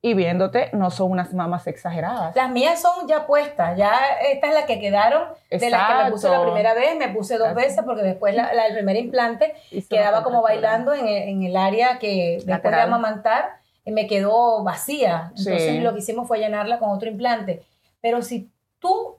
Y 0.00 0.14
viéndote, 0.14 0.70
no 0.72 0.90
son 0.90 1.10
unas 1.10 1.34
mamas 1.34 1.66
exageradas. 1.66 2.34
Las 2.34 2.50
mías 2.50 2.80
son 2.80 3.06
ya 3.08 3.26
puestas. 3.26 3.76
Ya 3.76 3.94
esta 4.30 4.48
es 4.48 4.54
la 4.54 4.64
que 4.64 4.80
quedaron. 4.80 5.28
De 5.50 5.70
las 5.70 5.88
que 5.88 6.04
me 6.04 6.10
puse 6.10 6.28
la 6.30 6.42
primera 6.42 6.74
vez, 6.74 6.96
me 6.96 7.08
puse 7.08 7.36
dos 7.36 7.54
veces 7.54 7.82
porque 7.84 8.02
después 8.02 8.34
la, 8.34 8.50
el 8.66 8.74
primer 8.74 8.96
implante 8.96 9.54
quedaba 9.90 10.22
como 10.22 10.40
bailando 10.40 10.94
en 10.94 11.42
el, 11.42 11.56
área 11.56 11.98
que 11.98 12.42
después 12.44 12.74
de 12.74 12.80
amamantar 12.80 13.56
me 13.84 14.06
quedó 14.06 14.62
vacía. 14.62 15.32
Entonces 15.36 15.82
lo 15.82 15.92
que 15.92 15.98
hicimos 15.98 16.26
fue 16.26 16.38
llenarla 16.38 16.78
con 16.78 16.88
otro 16.88 17.08
implante. 17.08 17.64
Pero 18.00 18.22
si 18.22 18.50
tú 18.78 19.18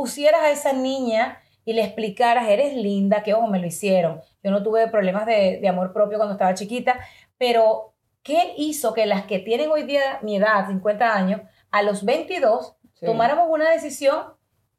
pusieras 0.00 0.40
a 0.40 0.50
esa 0.50 0.72
niña 0.72 1.42
y 1.62 1.74
le 1.74 1.84
explicaras, 1.84 2.48
eres 2.48 2.74
linda, 2.74 3.22
que 3.22 3.34
ojo, 3.34 3.48
me 3.48 3.58
lo 3.58 3.66
hicieron. 3.66 4.22
Yo 4.42 4.50
no 4.50 4.62
tuve 4.62 4.88
problemas 4.88 5.26
de, 5.26 5.62
amor 5.68 5.92
propio 5.92 6.16
cuando 6.16 6.32
estaba 6.32 6.54
chiquita, 6.54 6.98
pero 7.36 7.92
¿qué 8.22 8.54
hizo 8.56 8.94
que 8.94 9.04
las 9.04 9.26
que 9.26 9.40
tienen 9.40 9.70
hoy 9.70 9.82
día 9.82 10.18
mi 10.22 10.36
edad, 10.36 10.66
50 10.68 11.14
años, 11.14 11.42
a 11.70 11.82
los 11.82 12.06
22, 12.06 12.76
tomáramos 13.04 13.48
una 13.50 13.68
decisión 13.68 14.22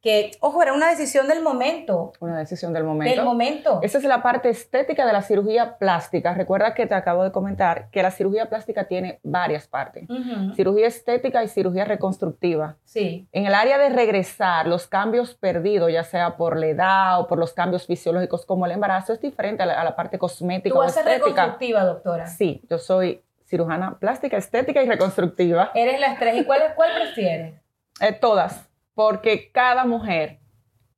que, 0.01 0.31
ojo, 0.39 0.63
era 0.63 0.74
una 0.74 0.89
decisión 0.89 1.27
del 1.27 1.43
momento. 1.43 2.13
Una 2.20 2.39
decisión 2.39 2.74
del 2.74 2.84
momento. 2.84 3.15
Del 3.15 3.24
momento. 3.24 3.79
Esa 3.84 4.00
es 4.00 4.03
la 4.03 4.24
parte 4.24 4.50
estética 4.50 5.05
de 5.05 5.13
la 5.13 5.22
cirugía 5.22 5.77
plástica. 5.77 6.34
Recuerda 6.34 6.74
que 6.74 6.88
te 6.88 6.96
acabo 6.96 7.24
de 7.24 7.31
comentar 7.31 7.89
que 7.91 8.01
la 8.01 8.10
cirugía 8.10 8.50
plástica 8.50 8.86
tiene 8.86 9.20
varias 9.22 9.67
partes. 9.67 10.08
Cirugía 10.55 10.88
estética 10.88 11.43
y 11.43 11.48
cirugía 11.48 11.86
reconstructiva. 11.86 12.77
Sí. 12.84 13.27
En 13.31 13.46
el 13.46 13.53
área 13.53 13.77
de 13.77 13.89
regresar 13.89 14.65
los 14.65 14.88
cambios 14.88 15.36
perdidos, 15.36 15.91
ya 15.91 16.03
sea 16.03 16.36
por 16.36 16.58
la 16.58 16.67
edad 16.67 17.20
o 17.20 17.27
por 17.27 17.38
los 17.38 17.53
cambios 17.53 17.86
fisiológicos 17.86 18.46
como 18.46 18.65
el 18.65 18.72
embarazo, 18.72 19.13
es 19.13 19.22
diferente 19.22 19.62
a 19.62 19.84
la, 19.84 19.96
parte 19.96 20.17
cosmética 20.17 20.74
¿Tú 20.74 20.81
estética. 20.81 21.13
reconstructiva, 21.13 21.84
doctora? 21.84 22.25
Sí, 22.25 22.62
yo 22.70 22.79
soy 22.79 23.22
cirujana 23.46 24.00
plástica, 24.00 24.38
estética 24.38 24.81
y 24.81 24.88
reconstructiva. 24.88 25.72
Eres 25.75 26.00
las 26.00 26.17
tres. 26.17 26.38
¿Y 26.38 26.46
cuál, 26.46 26.62
cuál 26.75 26.89
prefieres? 26.96 27.53
Eh, 28.00 28.13
todas 28.13 28.71
porque 28.94 29.52
cada 29.52 29.86
mujer 29.86 30.40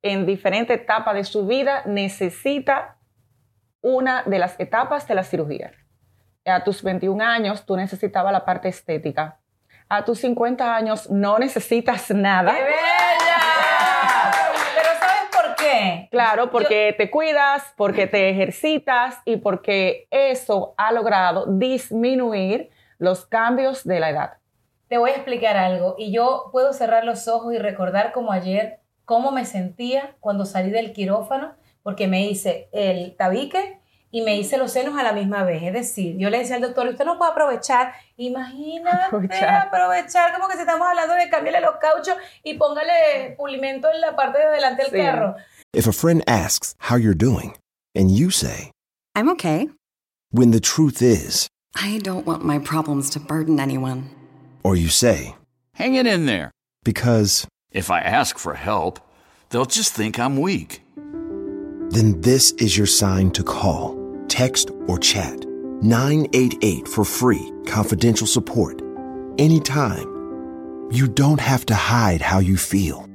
en 0.02 0.26
diferente 0.26 0.74
etapa 0.74 1.14
de 1.14 1.24
su 1.24 1.48
vida 1.48 1.84
necesita 1.86 2.98
una 3.82 4.24
de 4.24 4.40
las 4.40 4.60
etapas 4.60 5.08
de 5.08 5.16
la 5.16 5.24
cirugía. 5.24 5.72
A 6.46 6.64
tus 6.64 6.84
21 6.84 7.24
años 7.24 7.66
tú 7.66 7.78
necesitabas 7.78 8.34
la 8.34 8.44
parte 8.44 8.68
estética. 8.68 9.40
A 9.88 10.04
tus 10.04 10.20
50 10.20 10.76
años 10.76 11.10
no 11.10 11.40
necesitas 11.40 12.10
nada. 12.12 12.54
¡Qué 12.54 12.64
bella! 12.64 13.42
Pero 14.76 14.90
¿sabes 15.00 15.30
por 15.32 15.56
qué? 15.56 16.08
Claro, 16.12 16.52
porque 16.52 16.94
te 16.98 17.10
cuidas, 17.10 17.74
porque 17.78 18.08
te 18.08 18.30
ejercitas 18.30 19.20
y 19.26 19.38
porque 19.38 20.08
eso 20.12 20.74
ha 20.78 20.92
logrado 20.92 21.46
disminuir 21.48 22.72
los 22.98 23.26
cambios 23.26 23.84
de 23.86 24.00
la 24.00 24.10
edad 24.10 24.43
te 24.94 25.00
voy 25.00 25.10
a 25.10 25.16
explicar 25.16 25.58
algo 25.58 25.96
y 25.98 26.12
yo 26.14 26.50
puedo 26.52 26.72
cerrar 26.72 27.04
los 27.04 27.28
ojos 27.28 27.52
y 27.52 27.58
recordar 27.58 28.12
como 28.12 28.32
ayer 28.32 28.80
cómo 29.06 29.32
me 29.32 29.44
sentía 29.44 30.16
cuando 30.20 30.46
salí 30.46 30.70
del 30.70 30.94
quirófano 30.94 31.56
porque 31.82 32.08
me 32.08 32.28
hice 32.28 32.70
el 32.72 33.16
tabique 33.18 33.80
y 34.12 34.22
me 34.22 34.36
hice 34.38 34.56
los 34.60 34.72
senos 34.72 34.96
a 35.00 35.02
la 35.02 35.12
misma 35.12 35.44
vez. 35.46 35.64
Es 35.64 35.74
decir, 35.74 36.16
yo 36.20 36.30
le 36.30 36.38
decía 36.38 36.58
al 36.58 36.62
doctor, 36.62 36.88
usted 36.90 37.06
no 37.06 37.18
puede 37.18 37.32
aprovechar, 37.32 37.94
imagínate 38.18 39.06
Aprovechar. 39.08 39.68
aprovechar, 39.68 40.32
como 40.36 40.48
que 40.48 40.54
si 40.54 40.60
estamos 40.60 40.88
hablando 40.88 41.16
de 41.16 41.28
cambiarle 41.28 41.62
los 41.62 41.78
cauchos 41.78 42.16
y 42.44 42.54
póngale 42.60 43.34
pulimento 43.36 43.88
en 43.92 44.00
la 44.00 44.16
parte 44.16 44.38
de 44.38 44.44
adelante 44.46 44.84
del 44.84 44.92
Sí. 44.92 44.98
carro. 44.98 45.36
If 45.74 45.88
a 45.88 45.92
friend 45.92 46.22
asks 46.28 46.76
how 46.88 46.98
you're 47.00 47.18
doing, 47.18 47.56
and 47.96 48.12
you 48.16 48.30
say, 48.30 48.70
I'm 49.16 49.28
okay. 49.30 49.72
when 50.32 50.52
the 50.52 50.60
truth 50.60 51.02
is, 51.02 51.48
I 51.74 51.98
don't 51.98 52.28
want 52.28 52.44
my 52.44 52.60
problems 52.60 53.10
to 53.14 53.20
burden 53.20 53.60
anyone. 53.60 54.22
Or 54.64 54.76
you 54.76 54.88
say, 54.90 55.36
Hang 55.76 55.96
it 55.96 56.06
in 56.08 56.26
there. 56.26 56.52
because, 56.84 57.48
If 57.72 57.90
I 57.92 58.00
ask 58.02 58.38
for 58.38 58.54
help, 58.54 59.00
they'll 59.50 59.66
just 59.66 59.94
think 59.94 60.20
I'm 60.20 60.38
weak. 60.40 60.82
then 61.90 62.22
this 62.22 62.52
is 62.54 62.76
your 62.78 62.88
sign 62.88 63.32
to 63.32 63.44
call, 63.44 63.98
text, 64.28 64.72
or 64.88 64.98
chat 64.98 65.46
988 65.84 66.88
for 66.88 67.04
free, 67.06 67.52
confidential 67.68 68.26
support. 68.28 68.82
Anytime. 69.38 70.10
You 70.92 71.08
don't 71.08 71.40
have 71.42 71.66
to 71.68 71.76
hide 71.76 72.22
how 72.22 72.40
you 72.40 72.56
feel. 72.58 73.08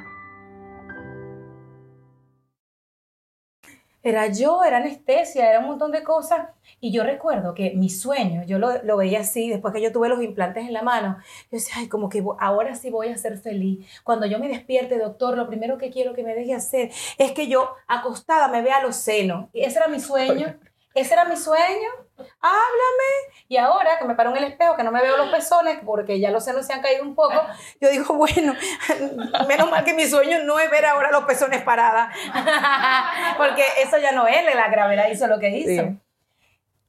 Era 4.09 4.27
yo, 4.29 4.65
era 4.65 4.79
anestesia, 4.79 5.51
era 5.51 5.61
un 5.61 5.67
montón 5.67 5.93
de 5.93 6.03
cosas. 6.03 6.49
Y 6.81 6.93
yo 6.93 7.03
recuerdo 7.03 7.55
que 7.55 7.73
mi 7.75 7.91
sueño, 7.91 8.43
yo 8.47 8.59
lo, 8.59 8.83
lo 8.85 8.97
veía 8.97 9.21
así, 9.21 9.51
después 9.51 9.75
que 9.75 9.83
yo 9.83 9.93
tuve 9.93 10.09
los 10.09 10.23
implantes 10.23 10.67
en 10.67 10.73
la 10.73 10.83
mano, 10.83 11.19
yo 11.51 11.59
decía, 11.59 11.75
ay, 11.79 11.89
como 11.89 12.09
que 12.09 12.25
ahora 12.39 12.75
sí 12.75 12.89
voy 12.89 13.09
a 13.09 13.17
ser 13.17 13.37
feliz. 13.39 13.87
Cuando 14.05 14.27
yo 14.27 14.39
me 14.39 14.49
despierte, 14.49 14.99
doctor, 14.99 15.37
lo 15.37 15.47
primero 15.47 15.77
que 15.77 15.91
quiero 15.91 16.15
que 16.15 16.23
me 16.23 16.35
deje 16.35 16.55
hacer 16.55 16.91
es 17.19 17.33
que 17.33 17.49
yo 17.49 17.71
acostada 17.87 18.49
me 18.49 18.63
vea 18.63 18.83
los 18.83 18.97
senos. 18.97 19.49
Y 19.53 19.63
ese 19.63 19.79
era 19.79 19.89
mi 19.89 20.01
sueño. 20.01 20.57
Ese 20.99 21.15
era 21.15 21.25
mi 21.25 21.37
sueño. 21.37 21.89
Háblame. 22.17 23.45
Y 23.47 23.57
ahora 23.57 23.99
que 23.99 24.05
me 24.05 24.17
paro 24.17 24.31
en 24.31 24.39
el 24.39 24.45
espejo, 24.45 24.77
que 24.77 24.83
no 24.83 24.91
me 24.91 25.01
veo 25.01 25.17
los 25.17 25.31
pezones, 25.31 25.79
porque 25.85 26.19
ya 26.19 26.31
los 26.31 26.45
senos 26.45 26.67
se 26.67 26.73
han 26.73 26.83
caído 26.83 27.05
un 27.05 27.15
poco, 27.15 27.41
yo 27.81 27.89
digo, 27.89 28.15
bueno, 28.15 28.55
menos 29.49 29.71
mal 29.71 29.85
que 29.85 29.95
mi 29.95 30.07
sueño 30.07 30.43
no 30.45 30.59
es 30.59 30.71
ver 30.71 30.87
ahora 30.87 31.13
los 31.13 31.25
pezones 31.25 31.63
paradas. 31.63 32.15
porque 33.37 33.63
eso 33.83 33.99
ya 33.99 34.13
no 34.13 34.27
es, 34.27 34.45
la 34.55 34.69
gravedad 34.69 35.09
hizo 35.09 35.29
lo 35.29 35.39
que 35.39 35.51
hizo. 35.51 35.83
Sí. 35.83 35.99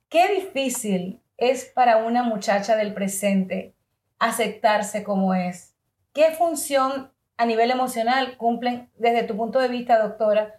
Qué 0.09 0.27
difícil 0.29 1.21
es 1.37 1.65
para 1.65 1.97
una 1.97 2.23
muchacha 2.23 2.75
del 2.75 2.93
presente 2.93 3.75
aceptarse 4.17 5.03
como 5.03 5.35
es. 5.35 5.75
¿Qué 6.13 6.31
función 6.31 7.11
a 7.37 7.45
nivel 7.45 7.69
emocional 7.69 8.37
cumplen 8.37 8.89
desde 8.97 9.23
tu 9.23 9.37
punto 9.37 9.59
de 9.59 9.67
vista, 9.67 9.99
doctora, 9.99 10.55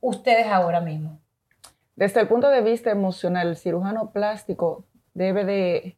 ustedes 0.00 0.46
ahora 0.46 0.80
mismo? 0.80 1.19
Desde 2.00 2.22
el 2.22 2.28
punto 2.28 2.48
de 2.48 2.62
vista 2.62 2.90
emocional, 2.90 3.48
el 3.48 3.56
cirujano 3.58 4.10
plástico 4.10 4.86
debe 5.12 5.44
de 5.44 5.96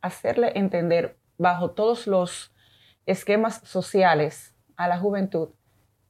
hacerle 0.00 0.52
entender 0.54 1.18
bajo 1.36 1.72
todos 1.72 2.06
los 2.06 2.54
esquemas 3.04 3.60
sociales 3.64 4.54
a 4.76 4.88
la 4.88 4.98
juventud 4.98 5.50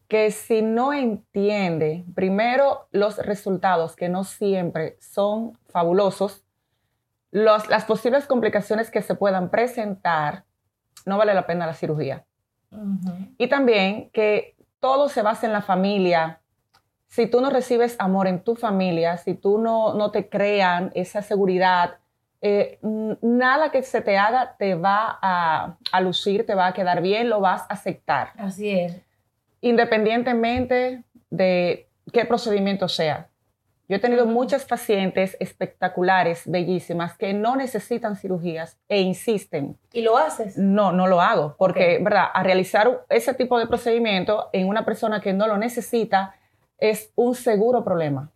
que 0.07 0.31
si 0.31 0.63
no 0.63 0.93
entiende 0.93 2.05
primero 2.15 2.87
los 2.93 3.17
resultados 3.19 3.97
que 3.97 4.09
no 4.09 4.23
siempre 4.23 4.97
son 5.01 5.59
fabulosos, 5.71 6.45
los- 7.33 7.69
las 7.69 7.85
posibles 7.87 8.27
complicaciones 8.29 8.93
que 8.93 9.03
se 9.03 9.17
puedan 9.17 9.51
presentar, 9.51 10.45
no 11.05 11.19
vale 11.19 11.35
la 11.35 11.47
pena 11.49 11.67
la 11.67 11.75
cirugía. 11.75 12.25
Y 13.39 13.49
también 13.49 14.11
que 14.11 14.55
todo 14.79 15.09
se 15.09 15.23
basa 15.23 15.47
en 15.47 15.53
la 15.53 15.63
familia. 15.63 16.43
Si 17.15 17.29
tú 17.29 17.41
no 17.41 17.49
recibes 17.51 17.95
amor 18.01 18.27
en 18.27 18.41
tu 18.41 18.57
familia, 18.57 19.17
si 19.19 19.35
tú 19.35 19.59
no, 19.59 19.95
no 19.95 20.11
te 20.11 20.29
crean 20.29 20.91
esa 20.95 21.23
seguridad, 21.23 21.99
eh, 22.43 22.81
nada 23.23 23.71
que 23.71 23.85
se 23.85 24.01
te 24.01 24.19
haga 24.19 24.57
te 24.59 24.75
va 24.75 25.19
a, 25.23 25.77
a 25.93 26.01
lucir, 26.01 26.45
te 26.45 26.57
va 26.57 26.67
a 26.67 26.73
quedar 26.73 27.01
bien, 27.03 27.31
lo 27.31 27.39
vas 27.39 27.63
a 27.63 27.75
aceptar, 27.75 28.33
Así 28.37 28.69
es. 28.69 29.01
independientemente 29.61 31.05
de 31.31 31.89
qué 32.13 32.25
procedimiento 32.25 32.89
sea. 32.89 33.29
Yo 33.89 33.97
he 33.97 34.01
tenido 34.01 34.25
muchas 34.27 34.65
pacientes 34.65 35.37
espectaculares, 35.41 36.43
bellísimas, 36.51 37.17
que 37.17 37.35
no 37.35 37.55
necesitan 37.55 38.17
cirugías 38.17 38.79
e 38.89 39.01
insisten. 39.03 39.77
¿Y 39.93 40.01
lo 40.03 40.17
haces? 40.17 40.57
No, 40.57 40.91
no 40.91 41.07
lo 41.07 41.21
hago, 41.21 41.55
porque, 41.59 41.99
Ok. 41.99 42.05
¿verdad? 42.05 42.27
A 42.33 42.43
realizar 42.43 43.05
ese 43.11 43.35
tipo 43.35 43.59
de 43.59 43.67
procedimiento 43.67 44.49
en 44.53 44.67
una 44.69 44.85
persona 44.85 45.21
que 45.21 45.33
no 45.35 45.47
lo 45.47 45.59
necesita 45.59 46.35
es 46.79 47.11
un 47.15 47.35
seguro 47.35 47.85
problema. 47.85 48.31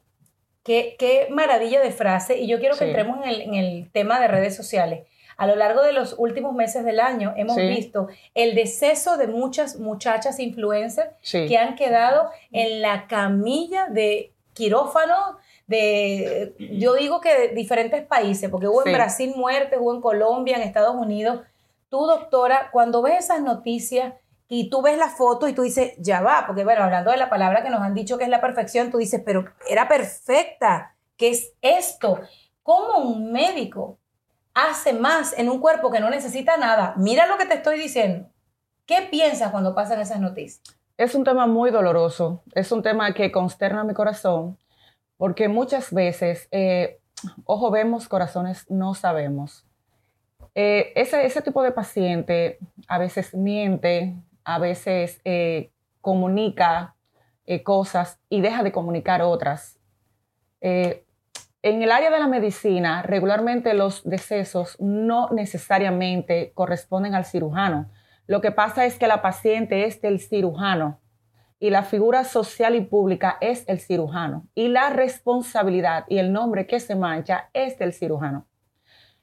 Qué, 0.63 0.97
qué 0.99 1.29
maravilla 1.31 1.81
de 1.81 1.91
frase. 1.93 2.39
Y 2.39 2.47
yo 2.47 2.59
quiero 2.59 2.75
que 2.77 2.85
Sí. 2.85 2.91
entremos 2.91 3.19
en 3.25 3.29
el, 3.31 3.41
en 3.43 3.55
el 3.55 3.91
tema 3.91 4.21
de 4.21 4.29
redes 4.29 4.55
sociales. 4.57 5.07
A 5.37 5.47
lo 5.47 5.55
largo 5.57 5.83
de 5.83 5.93
los 5.93 6.17
últimos 6.19 6.53
meses 6.55 6.85
del 6.85 6.99
año 7.01 7.33
hemos 7.37 7.57
Sí. 7.57 7.69
visto 7.69 8.09
el 8.35 8.55
deceso 8.55 9.17
de 9.17 9.29
muchas 9.29 9.79
muchachas 9.79 10.39
influencers 10.41 11.11
Sí. 11.23 11.47
que 11.47 11.57
han 11.57 11.77
quedado 11.77 12.29
en 12.51 12.83
la 12.83 13.07
camilla 13.07 13.87
de 13.89 14.33
quirófano 14.53 15.39
de, 15.69 16.55
yo 16.59 16.95
digo 16.95 17.21
que 17.21 17.39
de 17.39 17.49
diferentes 17.55 18.05
países, 18.05 18.51
porque 18.51 18.67
hubo 18.67 18.83
Sí. 18.83 18.89
en 18.89 18.95
Brasil 18.95 19.33
muertes, 19.37 19.79
hubo 19.81 19.95
en 19.95 20.01
Colombia, 20.01 20.57
en 20.57 20.63
Estados 20.63 20.97
Unidos. 20.97 21.41
Tú, 21.89 22.07
doctora, 22.07 22.71
cuando 22.73 23.01
ves 23.03 23.25
esas 23.27 23.41
noticias 23.41 24.15
y 24.49 24.71
tú 24.71 24.81
ves 24.81 24.97
la 24.97 25.11
foto 25.11 25.47
y 25.47 25.53
tú 25.53 25.63
dices, 25.63 25.93
ya 25.99 26.23
va, 26.23 26.45
porque 26.47 26.65
bueno, 26.65 26.83
hablando 26.83 27.11
de 27.11 27.19
la 27.19 27.29
palabra 27.29 27.63
que 27.63 27.71
nos 27.71 27.83
han 27.83 27.95
dicho 27.95 28.17
que 28.17 28.25
es 28.25 28.31
la 28.31 28.41
perfección, 28.41 28.91
tú 28.91 28.97
dices, 28.97 29.23
pero 29.25 29.45
era 29.69 29.89
perfecta, 29.89 30.97
¿qué 31.17 31.31
es 31.31 31.53
esto? 31.61 32.19
¿Cómo 32.63 32.99
un 32.99 33.31
médico 33.31 33.99
hace 34.55 34.95
más 34.95 35.39
en 35.39 35.51
un 35.51 35.61
cuerpo 35.61 35.91
que 35.91 36.01
no 36.01 36.09
necesita 36.09 36.57
nada? 36.57 36.95
Mira 36.97 37.27
lo 37.27 37.37
que 37.37 37.45
te 37.45 37.55
estoy 37.55 37.79
diciendo. 37.79 38.29
¿Qué 38.87 39.03
piensas 39.11 39.51
cuando 39.51 39.75
pasan 39.75 40.01
esas 40.01 40.19
noticias? 40.19 40.63
Es 40.97 41.15
un 41.15 41.25
tema 41.25 41.47
muy 41.47 41.71
doloroso, 41.71 42.43
es 42.55 42.73
un 42.73 42.83
tema 42.83 43.13
que 43.13 43.31
consterna 43.31 43.85
mi 43.85 43.93
corazón, 43.93 44.59
porque 45.19 45.49
muchas 45.49 45.93
veces, 45.93 46.49
eh, 46.51 46.99
ojo 47.45 47.71
vemos, 47.71 48.09
corazones 48.09 48.65
no 48.71 48.95
sabemos. 48.95 49.67
Eh, 50.55 50.93
ese, 50.97 51.25
ese 51.27 51.43
tipo 51.43 51.63
de 51.63 51.71
paciente 51.71 52.59
a 52.89 52.99
veces 52.99 53.35
miente, 53.35 54.17
a 54.49 54.59
veces 54.59 55.21
eh, 55.27 55.73
comunica 56.01 56.97
eh, 57.45 57.63
cosas 57.63 58.19
y 58.31 58.41
deja 58.41 58.63
de 58.63 58.73
comunicar 58.73 59.21
otras. 59.21 59.79
Eh, 60.63 61.05
en 61.61 61.83
el 61.83 61.91
área 61.91 62.11
de 62.11 62.19
la 62.19 62.29
medicina, 62.29 63.03
regularmente 63.03 63.75
los 63.75 64.09
decesos 64.09 64.81
no 64.81 65.29
necesariamente 65.33 66.53
corresponden 66.55 67.15
al 67.15 67.27
cirujano. 67.27 67.91
Lo 68.27 68.41
que 68.41 68.51
pasa 68.51 68.87
es 68.87 68.99
que 68.99 69.07
la 69.07 69.21
paciente 69.21 69.85
es 69.85 70.01
del 70.01 70.19
cirujano 70.19 70.99
y 71.61 71.69
la 71.69 71.83
figura 71.83 72.25
social 72.25 72.75
y 72.75 72.81
pública 72.81 73.37
es 73.43 73.69
el 73.69 73.81
cirujano 73.81 74.47
y 74.55 74.69
la 74.69 74.89
responsabilidad 74.89 76.07
y 76.09 76.17
el 76.17 76.33
nombre 76.33 76.67
que 76.67 76.81
se 76.81 76.95
mancha 76.95 77.51
es 77.53 77.79
del 77.79 77.93
cirujano. 77.93 78.47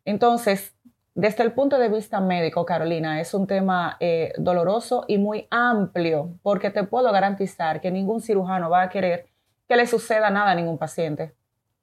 Entonces, 0.03 0.74
desde 1.15 1.43
el 1.43 1.53
punto 1.53 1.77
de 1.79 1.87
vista 1.87 2.19
médico, 2.19 2.65
Carolina, 2.65 3.21
es 3.21 3.33
un 3.33 3.47
tema 3.47 3.95
eh, 4.01 4.33
doloroso 4.37 5.05
y 5.07 5.17
muy 5.17 5.47
amplio 5.49 6.31
porque 6.43 6.69
te 6.69 6.83
puedo 6.83 7.09
garantizar 7.11 7.79
que 7.79 7.89
ningún 7.89 8.21
cirujano 8.21 8.69
va 8.69 8.83
a 8.83 8.89
querer 8.89 9.25
que 9.67 9.77
le 9.77 9.87
suceda 9.87 10.29
nada 10.29 10.51
a 10.51 10.55
ningún 10.55 10.77
paciente. 10.77 11.33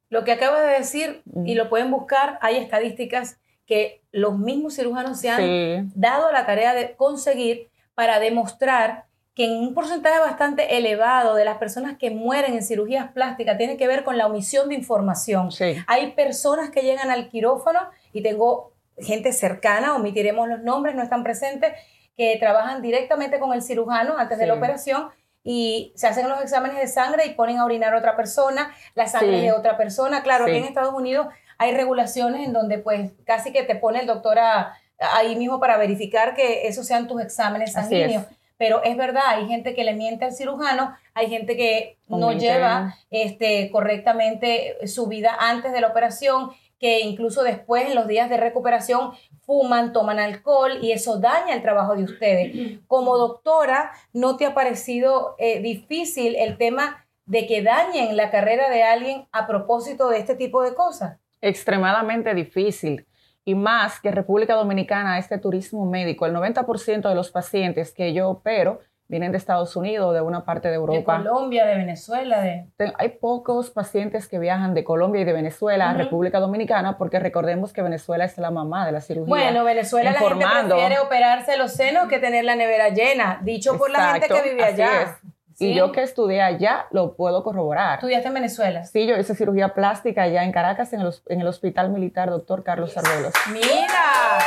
Lo 0.09 0.23
que 0.23 0.33
acabas 0.33 0.61
de 0.61 0.73
decir, 0.73 1.23
y 1.45 1.55
lo 1.55 1.67
pueden 1.69 1.89
buscar, 1.89 2.37
hay 2.41 2.57
estadísticas 2.57 3.39
que 3.65 4.03
los 4.11 4.37
mismos 4.37 4.75
cirujanos 4.75 5.19
se 5.19 5.29
han 5.31 5.39
Sí, 5.41 5.91
dado 5.95 6.31
la 6.31 6.45
tarea 6.45 6.75
de 6.75 6.95
conseguir 6.95 7.69
para 7.95 8.19
demostrar 8.19 9.05
que 9.33 9.45
en 9.45 9.53
un 9.53 9.73
porcentaje 9.73 10.19
bastante 10.19 10.77
elevado 10.77 11.33
de 11.33 11.43
las 11.43 11.57
personas 11.57 11.97
que 11.97 12.11
mueren 12.11 12.53
en 12.53 12.61
cirugías 12.61 13.11
plásticas 13.13 13.57
tiene 13.57 13.77
que 13.77 13.87
ver 13.87 14.03
con 14.03 14.15
la 14.19 14.27
omisión 14.27 14.69
de 14.69 14.75
información. 14.75 15.51
sí, 15.51 15.75
Hay 15.87 16.11
personas 16.11 16.69
que 16.69 16.83
llegan 16.83 17.09
al 17.09 17.29
quirófano 17.29 17.79
y 18.13 18.21
tengo 18.21 18.72
gente 18.97 19.31
cercana, 19.33 19.95
omitiremos 19.95 20.47
los 20.47 20.61
nombres, 20.61 20.95
no 20.95 21.03
están 21.03 21.23
presentes, 21.23 21.73
que 22.15 22.37
trabajan 22.39 22.81
directamente 22.81 23.39
con 23.39 23.53
el 23.53 23.61
cirujano 23.63 24.17
antes 24.17 24.37
de 24.37 24.45
la 24.45 24.53
operación 24.53 25.09
y 25.43 25.91
se 25.95 26.07
hacen 26.07 26.29
los 26.29 26.41
exámenes 26.41 26.77
de 26.77 26.87
sangre 26.87 27.25
y 27.25 27.33
ponen 27.33 27.57
a 27.57 27.65
orinar 27.65 27.93
a 27.93 27.97
otra 27.97 28.15
persona, 28.15 28.73
la 28.95 29.07
sangre 29.07 29.37
Sí. 29.39 29.45
de 29.45 29.51
otra 29.51 29.77
persona. 29.77 30.21
Claro, 30.23 30.45
aquí 30.45 30.55
en 30.57 30.63
Estados 30.63 30.93
Unidos 30.93 31.27
hay 31.57 31.73
regulaciones 31.73 32.45
en 32.45 32.53
donde 32.53 32.77
pues 32.77 33.11
casi 33.25 33.51
que 33.51 33.63
te 33.63 33.75
pone 33.75 33.99
el 33.99 34.05
doctor 34.07 34.37
a- 34.39 34.73
ahí 34.99 35.35
mismo 35.35 35.59
para 35.59 35.77
verificar 35.77 36.33
que 36.35 36.67
esos 36.67 36.85
sean 36.85 37.07
tus 37.07 37.21
exámenes 37.21 37.69
es. 37.69 37.75
sanguíneos. 37.75 38.25
Pero 38.57 38.83
es 38.83 38.95
verdad, 38.95 39.23
hay 39.27 39.47
gente 39.47 39.73
que 39.73 39.83
le 39.83 39.93
miente 39.93 40.23
al 40.25 40.33
cirujano, 40.33 40.95
hay 41.15 41.27
gente 41.29 41.57
que 41.57 41.97
no 42.07 42.31
lleva 42.31 42.95
este, 43.09 43.69
correctamente 43.71 44.77
su 44.87 45.07
vida 45.07 45.35
antes 45.39 45.71
de 45.73 45.81
la 45.81 45.87
operación, 45.87 46.51
que 46.83 46.99
incluso 46.99 47.43
después, 47.43 47.87
en 47.87 47.95
los 47.95 48.09
días 48.09 48.29
de 48.29 48.35
recuperación, 48.35 49.13
fuman, 49.45 49.93
toman 49.93 50.19
alcohol 50.19 50.79
y 50.81 50.91
eso 50.91 51.17
daña 51.17 51.55
el 51.55 51.61
trabajo 51.61 51.95
de 51.95 52.03
ustedes. 52.03 52.81
Como 52.87 53.17
doctora, 53.17 53.93
¿no 54.11 54.35
te 54.35 54.45
ha 54.45 54.53
parecido 54.53 55.35
eh, 55.37 55.61
difícil 55.61 56.35
el 56.35 56.57
tema 56.57 57.07
de 57.25 57.47
que 57.47 57.61
dañen 57.61 58.17
la 58.17 58.29
carrera 58.31 58.69
de 58.69 58.83
alguien 58.83 59.29
a 59.31 59.47
propósito 59.47 60.09
de 60.09 60.17
este 60.17 60.35
tipo 60.35 60.61
de 60.61 60.75
cosas? 60.75 61.21
Extremadamente 61.39 62.33
difícil. 62.33 63.07
Y 63.45 63.55
más 63.55 64.01
que 64.01 64.11
República 64.11 64.55
Dominicana, 64.55 65.17
este 65.17 65.37
turismo 65.37 65.85
médico, 65.85 66.25
el 66.25 66.33
90% 66.33 67.07
de 67.07 67.15
los 67.15 67.31
pacientes 67.31 67.93
que 67.93 68.13
yo 68.13 68.29
opero 68.29 68.81
vienen 69.13 69.31
de 69.31 69.37
Estados 69.37 69.75
Unidos, 69.75 70.11
de 70.15 70.21
una 70.21 70.43
parte 70.43 70.69
de 70.69 70.71
De 70.71 70.77
Europa. 70.77 71.17
Colombia, 71.17 71.67
de 71.67 71.75
Venezuela, 71.75 72.41
de... 72.41 72.65
Hay 72.97 73.09
pocos 73.09 73.69
pacientes 73.69 74.27
que 74.27 74.39
viajan 74.39 74.73
de 74.73 74.83
Colombia 74.83 75.21
y 75.21 75.23
de 75.23 75.33
Venezuela 75.33 75.91
a. 75.91 75.93
República 75.93 76.39
Dominicana 76.39 76.97
porque 76.97 77.19
recordemos 77.19 77.73
que 77.73 77.83
Venezuela 77.83 78.25
es 78.25 78.35
la 78.39 78.49
mamá 78.49 78.87
de 78.87 78.91
la 78.91 79.01
cirugía. 79.01 79.29
Bueno, 79.29 79.63
Venezuela 79.63 80.13
la 80.13 80.19
gente 80.19 80.45
prefiere 80.65 80.97
operarse 80.97 81.57
los 81.57 81.73
senos 81.73 82.07
que 82.07 82.17
tener 82.17 82.43
la 82.43 82.55
nevera 82.55 82.89
llena, 82.89 83.39
dicho 83.43 83.77
por 83.77 83.91
la 83.91 84.13
gente 84.13 84.27
que 84.29 84.41
vive 84.41 84.63
allá. 84.63 85.03
es. 85.03 85.32
Sí. 85.55 85.71
Y 85.71 85.75
yo 85.75 85.91
que 85.91 86.01
estudié 86.03 86.41
allá 86.41 86.87
lo 86.91 87.15
puedo 87.15 87.43
corroborar. 87.43 87.95
¿Estudiaste 87.95 88.27
en 88.27 88.33
Venezuela? 88.33 88.85
Sí, 88.85 89.05
yo 89.07 89.15
hice 89.17 89.35
cirugía 89.35 89.73
plástica 89.73 90.23
allá 90.23 90.43
en 90.43 90.51
Caracas, 90.51 90.93
en 90.93 91.01
el, 91.01 91.13
en 91.27 91.41
el 91.41 91.47
Hospital 91.47 91.89
Militar 91.89 92.29
Doctor 92.29 92.63
Carlos 92.63 92.97
Arbelos. 92.97 93.33
Mira, 93.51 94.39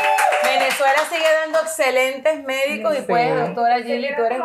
Venezuela 0.42 0.98
sigue 1.10 1.26
dando 1.44 1.60
excelentes 1.60 2.44
médicos 2.44 2.94
y 2.94 2.98
Sí. 2.98 3.04
pues, 3.08 3.34
doctora 3.46 3.82
Gilly, 3.82 4.08
tú 4.16 4.24
eres... 4.24 4.38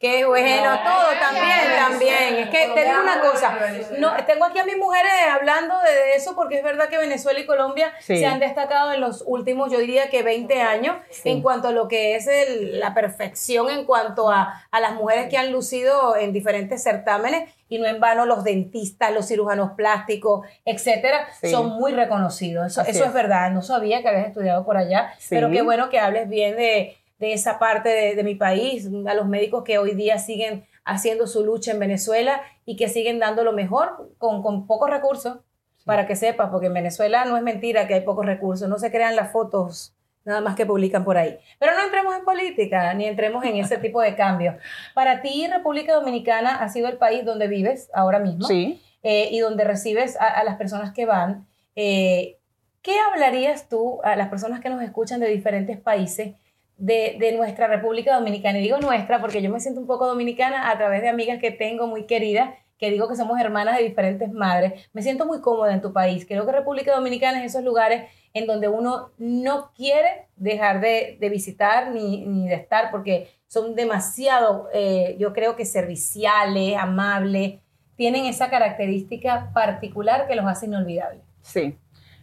Qué 0.00 0.24
bueno, 0.24 0.78
todo 0.84 1.08
también, 1.20 1.76
también. 1.76 2.34
Es 2.36 2.50
que 2.50 2.68
te 2.72 2.84
digo 2.84 3.00
una 3.02 3.20
cosa, 3.20 3.58
no, 3.98 4.12
tengo 4.26 4.44
aquí 4.44 4.60
a 4.60 4.64
mis 4.64 4.76
mujeres 4.76 5.10
hablando 5.28 5.74
de 5.80 6.14
eso 6.14 6.36
porque 6.36 6.58
es 6.58 6.62
verdad 6.62 6.88
que 6.88 6.98
Venezuela 6.98 7.40
y 7.40 7.46
Colombia 7.46 7.92
Sí. 7.98 8.16
se 8.18 8.26
han 8.26 8.38
destacado 8.38 8.92
en 8.92 9.00
los 9.00 9.24
últimos, 9.26 9.72
yo 9.72 9.78
diría 9.78 10.08
que 10.08 10.22
20 10.22 10.62
años, 10.62 10.96
en 11.24 11.42
cuanto 11.42 11.68
a 11.68 11.72
lo 11.72 11.88
que 11.88 12.14
es 12.14 12.28
el- 12.28 12.78
la 12.78 12.94
perfección 12.94 13.70
en 13.70 13.84
cuanto 13.84 14.30
a, 14.30 14.62
a 14.70 14.80
las 14.80 14.94
mujeres 14.94 15.28
que 15.30 15.36
han 15.36 15.50
lucido 15.50 16.14
en 16.14 16.32
diferentes 16.32 16.80
certámenes 16.80 17.52
y 17.68 17.78
no 17.78 17.86
en 17.86 17.98
vano 17.98 18.24
los 18.24 18.44
dentistas, 18.44 19.10
los 19.12 19.26
cirujanos 19.26 19.72
plásticos, 19.72 20.46
etcétera, 20.64 21.26
Sí. 21.40 21.50
son 21.50 21.70
muy 21.70 21.92
reconocidos. 21.92 22.66
Eso, 22.68 22.82
eso 22.82 22.90
es 22.90 23.08
es. 23.08 23.12
verdad, 23.12 23.50
no 23.50 23.62
sabía 23.62 24.00
que 24.00 24.08
habías 24.08 24.28
estudiado 24.28 24.64
por 24.64 24.76
allá, 24.76 25.12
Sí. 25.18 25.26
pero 25.30 25.50
qué 25.50 25.62
bueno 25.62 25.90
que 25.90 25.98
hables 25.98 26.28
bien 26.28 26.56
de, 26.56 26.96
de 27.18 27.32
esa 27.32 27.58
parte 27.58 27.88
de, 27.88 28.14
de 28.14 28.22
mi 28.24 28.34
país, 28.34 28.88
a 29.06 29.14
los 29.14 29.26
médicos 29.26 29.64
que 29.64 29.78
hoy 29.78 29.94
día 29.94 30.18
siguen 30.18 30.66
haciendo 30.84 31.26
su 31.26 31.44
lucha 31.44 31.72
en 31.72 31.78
Venezuela 31.80 32.40
y 32.64 32.76
que 32.76 32.88
siguen 32.88 33.18
dando 33.18 33.44
lo 33.44 33.52
mejor 33.52 34.12
con, 34.18 34.42
con 34.42 34.66
pocos 34.66 34.88
recursos, 34.88 35.38
para 35.84 36.06
que 36.06 36.16
sepas, 36.16 36.50
porque 36.50 36.66
en 36.66 36.74
Venezuela 36.74 37.24
no 37.24 37.36
es 37.36 37.42
mentira 37.42 37.86
que 37.88 37.94
hay 37.94 38.00
pocos 38.02 38.26
recursos, 38.26 38.68
no 38.68 38.78
se 38.78 38.90
crean 38.90 39.16
las 39.16 39.32
fotos 39.32 39.94
nada 40.24 40.42
más 40.42 40.54
que 40.56 40.66
publican 40.66 41.04
por 41.04 41.16
ahí. 41.16 41.38
Pero 41.58 41.72
no 41.74 41.82
entremos 41.84 42.14
en 42.14 42.24
política, 42.24 42.92
ni 42.92 43.06
entremos 43.06 43.42
en 43.44 43.56
ese 43.56 43.78
tipo 43.84 44.02
de 44.02 44.14
cambios. 44.14 44.56
Para 44.94 45.22
ti, 45.22 45.46
República 45.50 45.94
Dominicana 45.94 46.56
ha 46.56 46.68
sido 46.68 46.88
el 46.88 46.98
país 46.98 47.24
donde 47.24 47.48
vives 47.48 47.88
ahora 47.94 48.18
mismo 48.18 48.46
Sí. 48.46 48.82
eh, 49.02 49.28
y 49.30 49.38
donde 49.38 49.64
recibes 49.64 50.20
a, 50.20 50.26
a 50.26 50.44
las 50.44 50.56
personas 50.56 50.92
que 50.92 51.06
van, 51.06 51.46
eh, 51.74 52.36
¿qué 52.82 52.98
hablarías 53.10 53.70
tú 53.70 54.00
a 54.04 54.14
las 54.16 54.28
personas 54.28 54.60
que 54.60 54.68
nos 54.68 54.82
escuchan 54.82 55.20
de 55.20 55.28
diferentes 55.28 55.78
países 55.78 56.34
de, 56.78 57.16
de 57.18 57.32
nuestra 57.32 57.66
República 57.66 58.14
Dominicana? 58.14 58.58
Y 58.58 58.62
digo 58.62 58.78
nuestra 58.78 59.20
porque 59.20 59.42
yo 59.42 59.50
me 59.50 59.60
siento 59.60 59.80
un 59.80 59.86
poco 59.86 60.06
dominicana 60.06 60.70
a 60.70 60.78
través 60.78 61.02
de 61.02 61.08
amigas 61.08 61.38
que 61.38 61.50
tengo 61.50 61.86
muy 61.86 62.06
queridas, 62.06 62.54
que 62.78 62.90
digo 62.90 63.08
que 63.08 63.16
somos 63.16 63.38
hermanas 63.38 63.76
de 63.76 63.84
diferentes 63.84 64.32
madres. 64.32 64.88
Me 64.92 65.02
siento 65.02 65.26
muy 65.26 65.40
cómoda 65.40 65.74
en 65.74 65.82
tu 65.82 65.92
país. 65.92 66.24
Creo 66.26 66.46
que 66.46 66.52
República 66.52 66.94
Dominicana 66.94 67.40
es 67.44 67.52
esos 67.52 67.64
lugares 67.64 68.10
en 68.32 68.46
donde 68.46 68.68
uno 68.68 69.10
no 69.18 69.72
quiere 69.74 70.28
dejar 70.36 70.80
de, 70.80 71.18
de 71.20 71.28
visitar 71.28 71.90
ni, 71.92 72.24
ni 72.24 72.48
de 72.48 72.54
estar 72.54 72.90
porque 72.90 73.28
son 73.48 73.74
demasiado, 73.74 74.68
eh, 74.72 75.16
yo 75.18 75.32
creo 75.32 75.56
que 75.56 75.64
serviciales, 75.64 76.76
amables, 76.76 77.60
tienen 77.96 78.26
esa 78.26 78.48
característica 78.48 79.50
particular 79.52 80.28
que 80.28 80.36
los 80.36 80.46
hace 80.46 80.66
inolvidables. 80.66 81.22
Sí. 81.42 81.76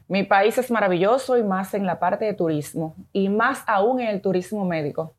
Mi 0.07 0.23
país 0.23 0.57
es 0.57 0.69
maravilloso 0.69 1.37
y 1.37 1.43
más 1.43 1.73
en 1.73 1.85
la 1.85 1.99
parte 1.99 2.25
de 2.25 2.33
turismo 2.33 2.95
y 3.11 3.29
más 3.29 3.63
aún 3.65 3.99
en 3.99 4.09
el 4.09 4.21
turismo 4.21 4.65
médico. 4.65 5.13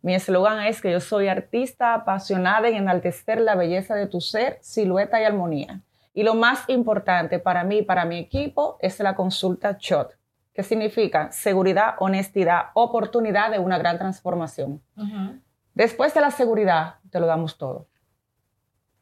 Mi 0.00 0.14
eslogan 0.14 0.64
es 0.64 0.80
que 0.80 0.92
yo 0.92 1.00
soy 1.00 1.26
artista 1.26 1.94
apasionada 1.94 2.68
en 2.68 2.76
enaltecer 2.76 3.40
la 3.40 3.56
belleza 3.56 3.96
de 3.96 4.06
tu 4.06 4.20
ser, 4.20 4.58
silueta 4.60 5.20
y 5.20 5.24
armonía. 5.24 5.80
Y 6.14 6.22
lo 6.22 6.34
más 6.34 6.64
importante 6.68 7.38
para 7.38 7.64
mí 7.64 7.78
y 7.78 7.82
para 7.82 8.04
mi 8.04 8.18
equipo 8.18 8.76
es 8.80 9.00
la 9.00 9.16
consulta 9.16 9.76
SHOT, 9.78 10.12
que 10.54 10.62
significa 10.62 11.32
seguridad, 11.32 11.96
honestidad, 11.98 12.66
oportunidad 12.74 13.50
de 13.50 13.58
una 13.58 13.78
gran 13.78 13.98
transformación. 13.98 14.80
Después 15.74 16.14
de 16.14 16.20
la 16.20 16.30
seguridad, 16.30 16.96
te 17.10 17.20
lo 17.20 17.26
damos 17.26 17.58
todo. 17.58 17.86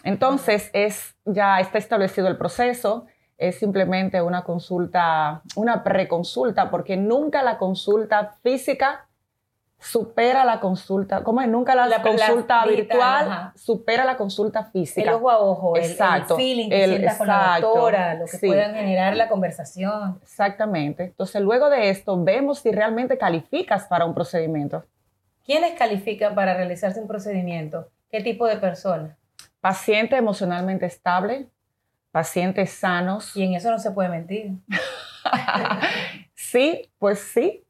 Entonces, 0.03 0.71
es, 0.73 1.17
ya 1.25 1.59
está 1.61 1.79
establecido 1.79 2.29
el 2.29 2.37
proceso, 2.37 3.07
es 3.39 3.59
simplemente 3.59 4.23
una 4.23 4.43
consulta, 4.45 5.43
una 5.57 5.83
preconsulta, 5.85 6.71
porque 6.71 6.97
nunca 6.97 7.43
la 7.43 7.59
consulta 7.59 8.35
física 8.43 9.07
supera 9.79 10.45
la 10.47 10.59
consulta, 10.59 11.23
¿cómo 11.23 11.43
es? 11.43 11.49
Nunca 11.49 11.75
la, 11.75 12.01
consulta 12.01 12.65
virtual, 12.65 12.69
virtual 12.77 13.31
ajá. 13.31 13.53
supera 13.57 14.05
la 14.07 14.17
consulta 14.17 14.61
El 14.61 14.67
física. 14.73 15.15
ojo 15.17 15.31
a 15.31 15.39
ojo, 15.39 15.77
el- 15.77 15.85
el, 15.85 15.91
Exacto. 15.91 16.37
feeling 16.37 16.71
que 16.71 16.83
El- 16.85 16.91
sientas 16.93 17.19
con 17.19 17.27
la 17.27 17.35
exacto. 17.35 17.67
doctora, 17.69 18.15
lo 18.15 18.25
que 18.25 18.39
Sí. 18.39 18.47
puedan 18.47 18.75
generar 18.75 19.15
la 19.17 19.29
conversación. 19.29 20.19
Exactamente. 20.23 21.05
Entonces, 21.05 21.43
luego 21.43 21.69
de 21.69 21.91
esto, 21.91 22.23
vemos 22.25 22.61
si 22.61 22.73
realmente 22.73 23.19
calificas 23.19 23.85
para 23.85 24.07
un 24.07 24.15
procedimiento. 24.15 24.85
¿Quiénes 25.45 25.79
califican 25.79 26.35
para 26.35 26.55
realizarse 26.55 26.99
un 26.99 27.07
procedimiento? 27.07 27.89
¿Qué 28.11 28.23
tipo 28.23 28.47
de 28.47 28.57
personas? 28.57 29.15
Paciente 29.61 30.17
emocionalmente 30.17 30.87
estable, 30.87 31.49
pacientes 32.17 32.71
sanos. 32.71 33.37
Y 33.37 33.43
en 33.43 33.53
eso 33.53 33.71
no 33.71 33.79
se 33.79 33.91
puede 33.91 34.09
mentir. 34.09 34.53
Sí, 36.35 36.91
pues 36.99 37.19
sí. 37.19 37.63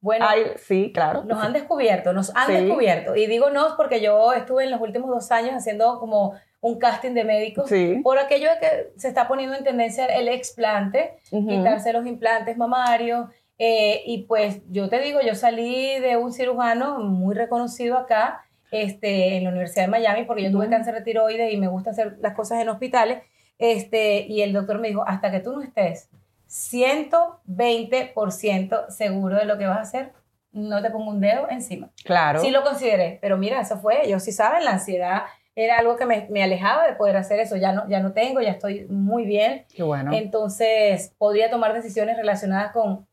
Bueno, 0.00 0.26
Hay- 0.26 0.52
sí, 0.56 0.90
claro. 0.94 1.24
nos 1.24 1.42
han 1.44 1.52
descubierto, 1.52 2.14
nos 2.14 2.34
han 2.34 2.46
Sí. 2.46 2.52
descubierto. 2.54 3.14
Y 3.14 3.26
digo 3.26 3.50
nos 3.50 3.72
porque 3.74 4.00
yo 4.00 4.32
estuve 4.32 4.64
en 4.64 4.70
los 4.70 4.80
últimos 4.80 5.10
dos 5.10 5.30
años 5.30 5.52
haciendo 5.54 5.98
como 6.00 6.32
un 6.62 6.78
casting 6.78 7.12
de 7.12 7.24
médicos 7.24 7.68
Sí. 7.68 8.00
por 8.02 8.18
aquello 8.18 8.48
de 8.50 8.58
que 8.58 8.92
se 8.96 9.08
está 9.08 9.28
poniendo 9.28 9.54
en 9.56 9.64
tendencia 9.64 10.06
el 10.06 10.28
explante, 10.28 11.18
Ujú. 11.30 11.46
quitarse 11.48 11.92
los 11.92 12.06
implantes 12.06 12.56
mamarios. 12.56 13.26
eh, 13.62 14.00
y 14.06 14.22
pues 14.22 14.62
yo 14.70 14.88
te 14.88 14.98
digo, 15.00 15.20
yo 15.20 15.34
salí 15.34 15.98
de 15.98 16.16
un 16.16 16.32
cirujano 16.32 16.98
muy 17.00 17.34
reconocido 17.34 17.98
acá 17.98 18.42
este, 18.70 19.36
en 19.36 19.44
la 19.44 19.50
Universidad 19.50 19.84
de 19.84 19.90
Miami 19.90 20.24
porque 20.24 20.42
yo 20.44 20.50
tuve 20.50 20.62
Ujú. 20.64 20.70
cáncer 20.70 20.94
de 20.94 21.02
tiroides 21.02 21.52
y 21.52 21.58
me 21.58 21.68
gusta 21.68 21.90
hacer 21.90 22.16
las 22.22 22.32
cosas 22.32 22.58
en 22.62 22.70
hospitales. 22.70 23.18
Este, 23.60 24.22
y 24.22 24.42
el 24.42 24.52
doctor 24.52 24.80
me 24.80 24.88
dijo, 24.88 25.04
hasta 25.06 25.30
que 25.30 25.38
tú 25.40 25.52
no 25.52 25.62
estés 25.62 26.08
120% 26.48 28.88
seguro 28.88 29.36
de 29.36 29.44
lo 29.44 29.56
que 29.58 29.66
vas 29.66 29.78
a 29.78 29.82
hacer, 29.82 30.12
no 30.52 30.82
te 30.82 30.90
pongo 30.90 31.10
un 31.10 31.20
dedo 31.20 31.48
encima. 31.50 31.90
Claro. 32.04 32.40
Sí 32.40 32.50
lo 32.50 32.64
consideré, 32.64 33.18
pero 33.20 33.36
mira, 33.36 33.60
eso 33.60 33.78
fue, 33.78 34.04
ellos 34.06 34.22
sí 34.24 34.32
saben, 34.32 34.64
la 34.64 34.72
ansiedad 34.72 35.22
era 35.54 35.78
algo 35.78 35.96
que 35.96 36.06
me, 36.06 36.26
me 36.30 36.42
alejaba 36.42 36.86
de 36.86 36.94
poder 36.94 37.16
hacer 37.16 37.38
eso, 37.38 37.56
ya 37.56 37.72
no, 37.72 37.86
ya 37.88 38.00
no 38.00 38.12
tengo, 38.12 38.40
ya 38.40 38.52
estoy 38.52 38.86
muy 38.88 39.24
bien, 39.24 39.66
Qué 39.74 39.82
bueno. 39.82 40.12
entonces 40.14 41.12
podría 41.18 41.50
tomar 41.50 41.74
decisiones 41.74 42.16
relacionadas 42.16 42.72
con 42.72 43.06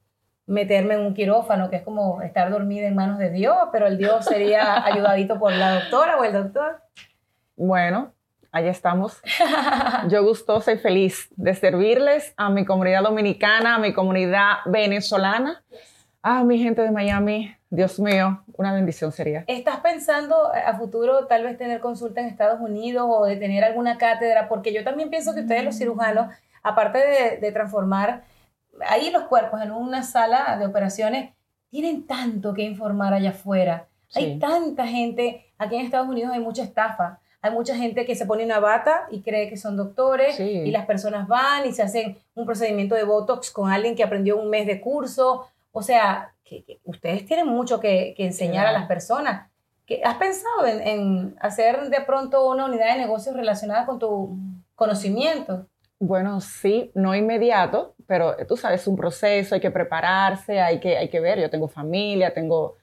meterme 0.46 0.94
en 0.94 1.02
un 1.02 1.14
quirófano, 1.14 1.70
que 1.70 1.76
es 1.76 1.84
como 1.84 2.22
estar 2.22 2.50
dormida 2.50 2.88
en 2.88 2.96
manos 2.96 3.20
de 3.20 3.32
Dios, 3.32 3.58
pero 3.72 3.86
el 3.86 3.98
Dios 3.98 4.24
sería 4.26 4.86
ayudadito 4.86 5.38
por 5.38 5.52
la 5.52 5.74
doctora 5.76 6.18
o 6.18 6.24
el 6.24 6.32
doctor. 6.32 6.82
Bueno, 7.58 8.14
allá 8.58 8.72
estamos. 8.72 9.22
Yo 10.10 10.24
gustosa 10.24 10.72
y 10.74 10.78
feliz 10.78 11.30
de 11.36 11.54
servirles 11.54 12.34
a 12.38 12.50
mi 12.50 12.66
comunidad 12.66 13.04
dominicana, 13.04 13.76
a 13.76 13.80
mi 13.80 13.94
comunidad 13.94 14.58
venezolana, 14.66 15.64
a 16.22 16.44
mi 16.44 16.60
gente 16.60 16.82
de 16.82 16.92
Miami. 16.92 17.54
Dios 17.70 18.00
mío, 18.00 18.44
una 18.54 18.74
bendición 18.74 19.12
sería. 19.12 19.44
¿Estás 19.48 19.78
pensando 19.82 20.52
a 20.54 20.74
futuro 20.78 21.28
tal 21.28 21.44
vez 21.44 21.58
tener 21.58 21.82
consulta 21.82 22.22
en 22.22 22.28
Estados 22.28 22.62
Unidos 22.62 23.06
o 23.10 23.26
de 23.26 23.36
tener 23.36 23.64
alguna 23.64 23.98
cátedra? 23.98 24.48
Porque 24.48 24.74
yo 24.74 24.84
también 24.84 25.10
pienso 25.10 25.34
que 25.34 25.42
ustedes 25.42 25.64
los 25.64 25.78
cirujanos, 25.78 26.34
aparte 26.64 27.00
de, 27.00 27.38
de 27.38 27.52
transformar 27.52 28.24
ahí 28.88 29.12
los 29.12 29.24
cuerpos 29.24 29.62
en 29.62 29.72
una 29.72 30.04
sala 30.04 30.58
de 30.58 30.66
operaciones, 30.66 31.34
tienen 31.70 32.08
tanto 32.08 32.54
que 32.54 32.64
informar 32.64 33.14
allá 33.14 33.32
afuera. 33.32 33.88
Hay 34.16 34.40
tanta 34.40 34.88
gente, 34.88 35.54
aquí 35.58 35.76
en 35.76 35.86
Estados 35.86 36.08
Unidos 36.08 36.32
hay 36.34 36.40
mucha 36.40 36.64
estafa. 36.64 37.20
Hay 37.48 37.54
mucha 37.54 37.76
gente 37.76 38.06
que 38.06 38.16
se 38.16 38.26
pone 38.26 38.44
una 38.46 38.60
bata 38.60 39.08
y 39.12 39.22
cree 39.22 39.50
que 39.50 39.58
son 39.58 39.76
doctores 39.78 40.36
Sí. 40.36 40.44
y 40.44 40.72
las 40.72 40.86
personas 40.86 41.28
van 41.28 41.66
y 41.66 41.72
se 41.74 41.82
hacen 41.84 42.18
un 42.36 42.46
procedimiento 42.46 42.96
de 42.96 43.04
Botox 43.04 43.52
con 43.52 43.72
alguien 43.72 43.96
que 43.96 44.04
aprendió 44.04 44.38
un 44.38 44.50
mes 44.50 44.68
de 44.68 44.80
curso. 44.82 45.48
O 45.72 45.82
sea, 45.82 46.34
que, 46.44 46.64
que 46.64 46.80
ustedes 46.84 47.26
tienen 47.26 47.48
mucho 47.48 47.80
que, 47.80 48.14
que 48.16 48.26
enseñar 48.26 48.66
a 48.66 48.70
Claro. 48.70 48.80
las 48.80 48.88
personas. 48.88 49.50
¿Qué- 49.86 50.02
¿Has 50.04 50.16
pensado 50.16 50.66
en, 50.68 50.82
en 50.88 51.36
hacer 51.40 51.90
de 51.90 52.02
pronto 52.02 52.50
una 52.50 52.66
unidad 52.66 52.94
de 52.94 53.00
negocios 53.02 53.36
relacionada 53.36 53.86
con 53.86 54.00
tu 54.00 54.38
conocimiento? 54.76 55.68
Bueno, 56.00 56.40
sí, 56.42 56.92
no 56.94 57.16
inmediato, 57.16 57.96
pero 58.06 58.36
tú 58.48 58.56
sabes, 58.56 58.82
es 58.82 58.88
un 58.88 58.96
proceso, 58.96 59.56
hay 59.56 59.62
que 59.62 59.72
prepararse, 59.72 60.60
hay 60.62 60.80
que, 60.80 60.96
hay 60.98 61.10
que 61.10 61.20
ver. 61.20 61.40
Yo 61.40 61.50
tengo 61.50 61.68
familia, 61.68 62.34
tengo 62.34 62.76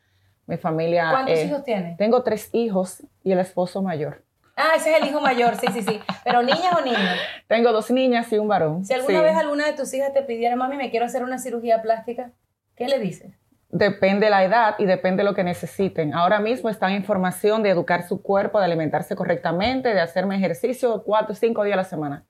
mi 0.47 0.57
familia. 0.57 1.11
¿Cuántos 1.13 1.39
eh, 1.39 1.45
hijos 1.45 1.63
tienes? 1.63 1.97
Tengo 1.97 2.23
tres 2.25 2.51
hijos 2.53 3.03
y 3.23 3.31
el 3.33 3.39
esposo 3.39 3.83
mayor. 3.83 4.24
Ah, 4.57 4.73
ese 4.77 4.93
es 4.95 5.03
el 5.03 5.09
hijo 5.09 5.21
mayor, 5.21 5.57
sí, 5.57 5.67
sí, 5.73 5.83
sí. 5.83 6.01
Pero 6.23 6.43
niñas 6.43 6.73
o 6.79 6.81
niños. 6.85 7.01
Tengo 7.49 7.73
dos 7.73 7.91
niñas 7.91 8.33
y 8.33 8.39
un 8.39 8.47
varón. 8.49 8.85
Si 8.85 8.93
alguna 8.95 9.19
Sí. 9.19 9.25
vez 9.25 9.37
alguna 9.37 9.67
de 9.67 9.73
tus 9.73 9.93
hijas 9.95 10.13
te 10.13 10.23
pidiera, 10.23 10.55
mami, 10.57 10.77
me 10.77 10.91
quiero 10.91 11.07
hacer 11.07 11.25
una 11.25 11.39
cirugía 11.39 11.83
plástica, 11.83 12.31
¿qué 12.77 12.87
le 12.89 12.99
dices? 13.01 13.33
Depende 13.71 14.31
la 14.31 14.45
edad 14.45 14.77
y 14.79 14.85
depende 14.85 15.25
lo 15.25 15.35
que 15.35 15.43
necesiten. 15.43 16.15
Ahora 16.15 16.39
mismo 16.39 16.69
están 16.71 16.93
en 16.93 17.05
formación 17.05 17.65
de 17.65 17.71
educar 17.71 18.07
su 18.07 18.23
cuerpo, 18.23 18.61
de 18.61 18.67
alimentarse 18.67 19.17
correctamente, 19.17 19.93
de 19.93 20.01
hacerme 20.01 20.37
ejercicio 20.37 21.03
cuatro 21.03 21.33
o 21.33 21.35
cinco 21.35 21.65
días 21.65 21.75
a 21.75 21.79
la 21.79 21.85
semana. 21.85 22.25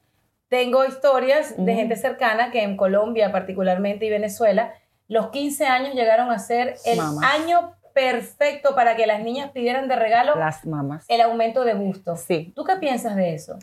Tengo 0.48 0.84
historias 0.86 1.54
de 1.58 1.74
gente 1.74 1.96
cercana 1.96 2.50
que 2.50 2.62
en 2.62 2.78
Colombia 2.78 3.30
particularmente 3.32 4.06
y 4.06 4.10
Venezuela, 4.10 4.72
los 5.08 5.28
15 5.28 5.66
años 5.66 5.94
llegaron 5.94 6.30
a 6.30 6.38
ser 6.38 6.76
el 6.86 6.98
año 7.22 7.74
perfecto 7.94 8.74
para 8.74 8.96
que 8.96 9.06
las 9.06 9.20
niñas 9.22 9.50
pidieran 9.52 9.88
de 9.88 9.96
regalo 9.96 10.34
Las 10.36 10.66
mamás. 10.66 11.06
el 11.08 11.20
aumento 11.22 11.64
de 11.64 11.74
busto. 11.74 12.16
Sí. 12.16 12.52
¿Tú 12.54 12.64
qué 12.64 12.76
piensas 12.76 13.16
de 13.16 13.34
eso? 13.34 13.58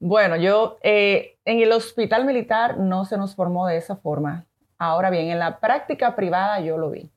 Bueno, 0.00 0.36
yo 0.36 0.78
eh, 0.82 1.36
en 1.44 1.60
el 1.60 1.70
hospital 1.70 2.24
militar 2.24 2.78
no 2.78 3.04
se 3.04 3.16
nos 3.16 3.36
formó 3.36 3.66
de 3.66 3.76
esa 3.76 3.96
forma. 3.96 4.46
Ahora 4.78 5.10
bien, 5.10 5.28
en 5.30 5.38
la 5.38 5.60
práctica 5.60 6.16
privada 6.16 6.58
yo 6.60 6.76
lo 6.78 6.90
vi. 6.90 7.10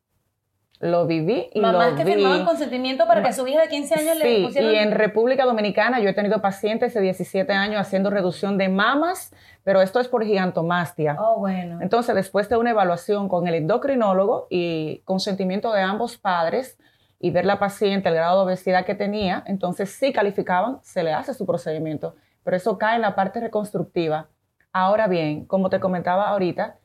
Lo 0.80 1.08
viví 1.08 1.50
y 1.54 1.60
Mamás 1.60 1.92
lo 1.92 1.96
que 1.98 2.04
vi. 2.04 2.13
firmaban 2.13 2.46
consentimiento 2.46 3.08
para 3.08 3.24
que 3.24 3.30
a 3.30 3.34
su 3.34 3.48
hija 3.48 3.62
de 3.62 3.68
15 3.68 3.96
años 3.96 4.18
le 4.18 4.36
Sí, 4.38 4.44
pusieran... 4.44 4.72
y 4.72 4.76
en 4.78 4.92
República 4.92 5.44
Dominicana 5.46 6.00
yo 6.00 6.10
he 6.10 6.13
tenido 6.13 6.40
pacientes 6.40 6.94
de 6.94 7.02
17 7.02 7.52
años 7.52 7.82
haciendo 7.82 8.12
reducción 8.12 8.60
de 8.60 8.70
mamas, 8.70 9.34
pero 9.63 9.82
esto 9.82 10.00
es 10.00 10.08
por 10.08 10.24
gigantomastia. 10.24 11.18
Oh, 11.20 11.40
bueno. 11.40 11.80
Entonces, 11.82 12.13
después 12.13 12.48
de 12.50 12.58
una 12.58 12.70
evaluación 12.70 13.28
con 13.28 13.48
el 13.48 13.56
endocrinólogo 13.56 14.46
y 14.52 15.02
consentimiento 15.06 15.74
de 15.74 15.82
ambos 15.82 16.18
padres 16.18 16.78
y 17.20 17.32
ver 17.32 17.46
la 17.46 17.58
paciente, 17.58 18.10
el 18.10 18.16
grado 18.16 18.38
de 18.42 18.46
obesidad 18.46 18.86
que 18.86 18.94
tenía, 18.94 19.44
entonces 19.48 19.90
sí 19.90 20.13
calificaban, 20.13 20.78
se 20.84 21.02
le 21.04 21.12
hace 21.12 21.34
su 21.34 21.48
procedimiento, 21.48 22.16
pero 22.44 22.56
eso 22.56 22.78
cae 22.78 22.98
en 22.98 23.02
la 23.02 23.16
parte 23.16 23.40
reconstructiva. 23.40 24.28
Ahora 24.72 25.08
bien, 25.08 25.46
como 25.46 25.72
te 25.72 25.80
comentaba 25.80 26.28
ahorita, 26.30 26.78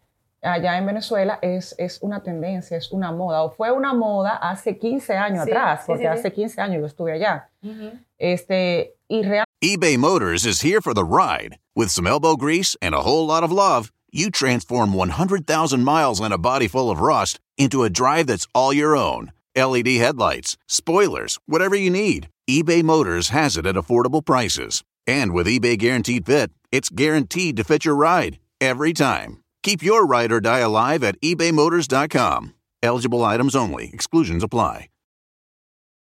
allá 0.42 0.76
en 0.78 0.86
Venezuela 0.86 1.38
es, 1.40 1.74
es 1.78 1.98
una 2.02 2.22
tendencia, 2.22 2.76
es 2.76 2.90
una 2.92 3.12
moda, 3.12 3.42
o 3.42 3.50
fue 3.50 3.70
una 3.70 3.94
moda 3.94 4.36
hace 4.36 4.76
15 4.78 5.16
años 5.16 5.44
Sí, 5.44 5.50
atrás, 5.50 5.80
sí, 5.80 5.84
porque 5.86 6.02
sí, 6.04 6.08
sí. 6.12 6.18
hace 6.18 6.32
15 6.32 6.60
años 6.60 6.80
yo 6.80 6.86
estuve 6.86 7.12
allá. 7.12 7.48
Ujú. 7.62 7.92
Este, 8.18 8.94
y 9.08 9.22
realmente 9.22 9.44
eBay 9.62 9.96
Motors 9.96 10.44
is 10.44 10.62
here 10.62 10.80
for 10.80 10.92
the 10.94 11.04
ride. 11.04 11.56
With 11.76 11.90
some 11.90 12.06
elbow 12.06 12.36
grease 12.36 12.76
and 12.82 12.94
a 12.94 13.02
whole 13.02 13.26
lot 13.26 13.44
of 13.44 13.52
love, 13.52 13.90
you 14.12 14.30
transform 14.30 14.92
100,000 14.92 15.84
miles 15.84 16.20
and 16.20 16.32
a 16.34 16.38
body 16.38 16.68
full 16.68 16.90
of 16.90 17.00
rust 17.00 17.38
into 17.56 17.84
a 17.84 17.90
drive 17.90 18.26
that's 18.26 18.46
all 18.54 18.72
your 18.72 18.96
own. 18.96 19.32
LED 19.54 19.88
headlights, 19.98 20.56
spoilers, 20.66 21.38
whatever 21.46 21.76
you 21.76 21.90
need, 21.90 22.28
eBay 22.50 22.82
Motors 22.82 23.28
has 23.28 23.56
it 23.56 23.66
at 23.66 23.74
affordable 23.76 24.24
prices. 24.24 24.82
And 25.06 25.32
with 25.32 25.46
eBay 25.46 25.78
Guaranteed 25.78 26.26
Fit, 26.26 26.50
it's 26.70 26.88
guaranteed 26.88 27.56
to 27.56 27.64
fit 27.64 27.84
your 27.84 27.94
ride 27.94 28.38
every 28.60 28.92
time. 28.92 29.41
Keep 29.62 29.82
your 29.82 30.06
ride 30.06 30.32
or 30.32 30.40
die 30.40 30.58
alive 30.60 31.02
at 31.04 31.20
ebaymotors.com. 31.20 32.54
Eligible 32.82 33.24
items 33.24 33.54
only, 33.54 33.90
exclusions 33.92 34.42
apply. 34.42 34.88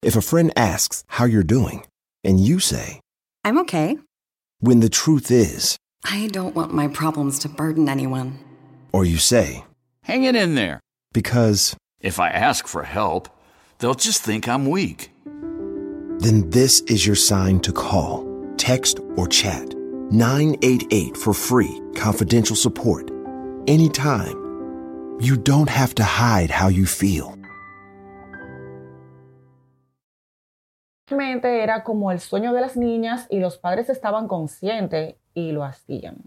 If 0.01 0.15
a 0.15 0.21
friend 0.21 0.51
asks 0.55 1.03
how 1.07 1.25
you're 1.25 1.43
doing, 1.43 1.85
and 2.23 2.39
you 2.39 2.59
say, 2.59 3.01
I'm 3.43 3.57
okay. 3.59 3.97
when 4.59 4.79
the 4.79 4.89
truth 4.89 5.29
is, 5.31 5.77
I 6.03 6.27
don't 6.31 6.55
want 6.55 6.73
my 6.73 6.87
problems 6.87 7.39
to 7.39 7.49
burden 7.49 7.87
anyone. 7.89 8.39
or 8.91 9.05
you 9.05 9.17
say, 9.17 9.63
Hang 10.03 10.23
it 10.23 10.35
in 10.35 10.55
there. 10.55 10.79
because, 11.13 11.75
If 12.01 12.19
I 12.19 12.29
ask 12.29 12.67
for 12.67 12.83
help, 12.83 13.29
they'll 13.79 13.95
just 13.95 14.21
think 14.23 14.47
I'm 14.47 14.67
weak. 14.67 15.11
then 16.19 16.49
this 16.49 16.81
is 16.81 17.05
your 17.05 17.15
sign 17.15 17.59
to 17.61 17.71
call, 17.73 18.25
text, 18.57 18.99
or 19.17 19.27
chat 19.27 19.73
988 20.11 21.17
for 21.17 21.33
free, 21.33 21.81
confidential 21.95 22.55
support. 22.55 23.09
Anytime. 23.67 24.37
You 25.19 25.37
don't 25.37 25.69
have 25.69 25.95
to 25.95 26.03
hide 26.03 26.51
how 26.51 26.69
you 26.69 26.85
feel. 26.85 27.35
era 31.09 31.83
como 31.83 32.11
el 32.11 32.19
sueño 32.19 32.53
de 32.53 32.61
las 32.61 32.77
niñas 32.77 33.25
y 33.29 33.39
los 33.39 33.57
padres 33.57 33.89
estaban 33.89 34.27
conscientes 34.27 35.15
y 35.33 35.51
lo 35.51 35.63
hacían. 35.63 36.17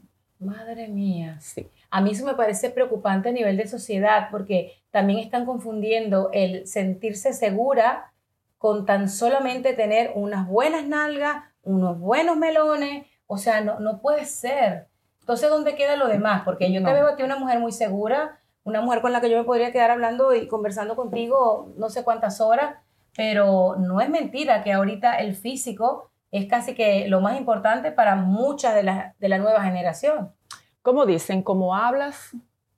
Madre 0.40 0.88
mía, 0.88 1.38
sí. 1.40 1.68
A 1.90 2.01
mí 2.01 2.11
eso 2.11 2.27
me 2.27 2.35
parece 2.35 2.70
preocupante 2.70 3.29
a 3.29 3.33
nivel 3.33 3.57
de 3.57 3.68
sociedad 3.68 4.29
porque 4.33 4.72
también 4.90 5.20
están 5.20 5.46
confundiendo 5.46 6.31
el 6.33 6.66
sentirse 6.66 7.33
segura 7.33 8.12
con 8.57 8.85
tan 8.85 9.09
solamente 9.09 9.74
tener 9.74 10.11
unas 10.16 10.48
buenas 10.48 10.88
nalgas, 10.88 11.44
unos 11.62 12.01
buenos 12.01 12.37
melones. 12.37 13.07
O 13.29 13.38
sea, 13.38 13.61
no, 13.61 13.79
no 13.79 14.01
puede 14.01 14.24
ser. 14.24 14.88
Entonces, 15.28 15.50
¿dónde 15.50 15.74
queda 15.74 15.96
lo 15.96 16.08
demás? 16.08 16.40
Porque 16.42 16.72
yo 16.72 16.80
te 16.80 16.86
No. 16.86 16.94
veo 16.94 17.06
a 17.08 17.14
ti 17.14 17.22
una 17.22 17.36
mujer 17.36 17.60
muy 17.60 17.70
segura, 17.70 18.40
una 18.64 18.80
mujer 18.80 19.02
con 19.02 19.12
la 19.12 19.20
que 19.20 19.28
yo 19.28 19.36
me 19.36 19.44
podría 19.44 19.70
quedar 19.72 19.90
hablando 19.90 20.34
y 20.34 20.48
conversando 20.48 20.96
contigo 20.96 21.70
no 21.76 21.90
sé 21.90 22.02
cuántas 22.02 22.40
horas, 22.40 22.76
pero 23.14 23.76
no 23.76 24.00
es 24.00 24.08
mentira 24.08 24.62
que 24.64 24.72
ahorita 24.72 25.16
el 25.18 25.34
físico 25.36 26.10
es 26.30 26.46
casi 26.46 26.74
que 26.74 27.08
lo 27.08 27.20
más 27.20 27.36
importante 27.38 27.92
para 27.92 28.14
muchas 28.16 28.74
de 28.74 28.84
la, 28.84 29.14
de 29.18 29.28
la 29.28 29.36
nueva 29.36 29.62
generación. 29.62 30.32
Como 30.80 31.04
dicen, 31.04 31.42
como 31.42 31.76
hablas, 31.76 32.34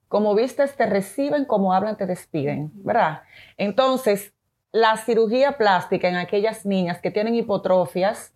como 0.09 0.35
vistes 0.35 0.75
te 0.75 0.85
reciben, 0.87 1.45
como 1.45 1.73
hablan 1.73 1.95
te 1.95 2.05
despiden, 2.05 2.69
¿verdad? 2.83 3.21
Entonces, 3.55 4.33
la 4.73 4.97
cirugía 4.97 5.57
plástica 5.57 6.09
en 6.09 6.17
aquellas 6.17 6.65
niñas 6.65 6.99
que 6.99 7.11
tienen 7.11 7.33
hipotrofias 7.33 8.33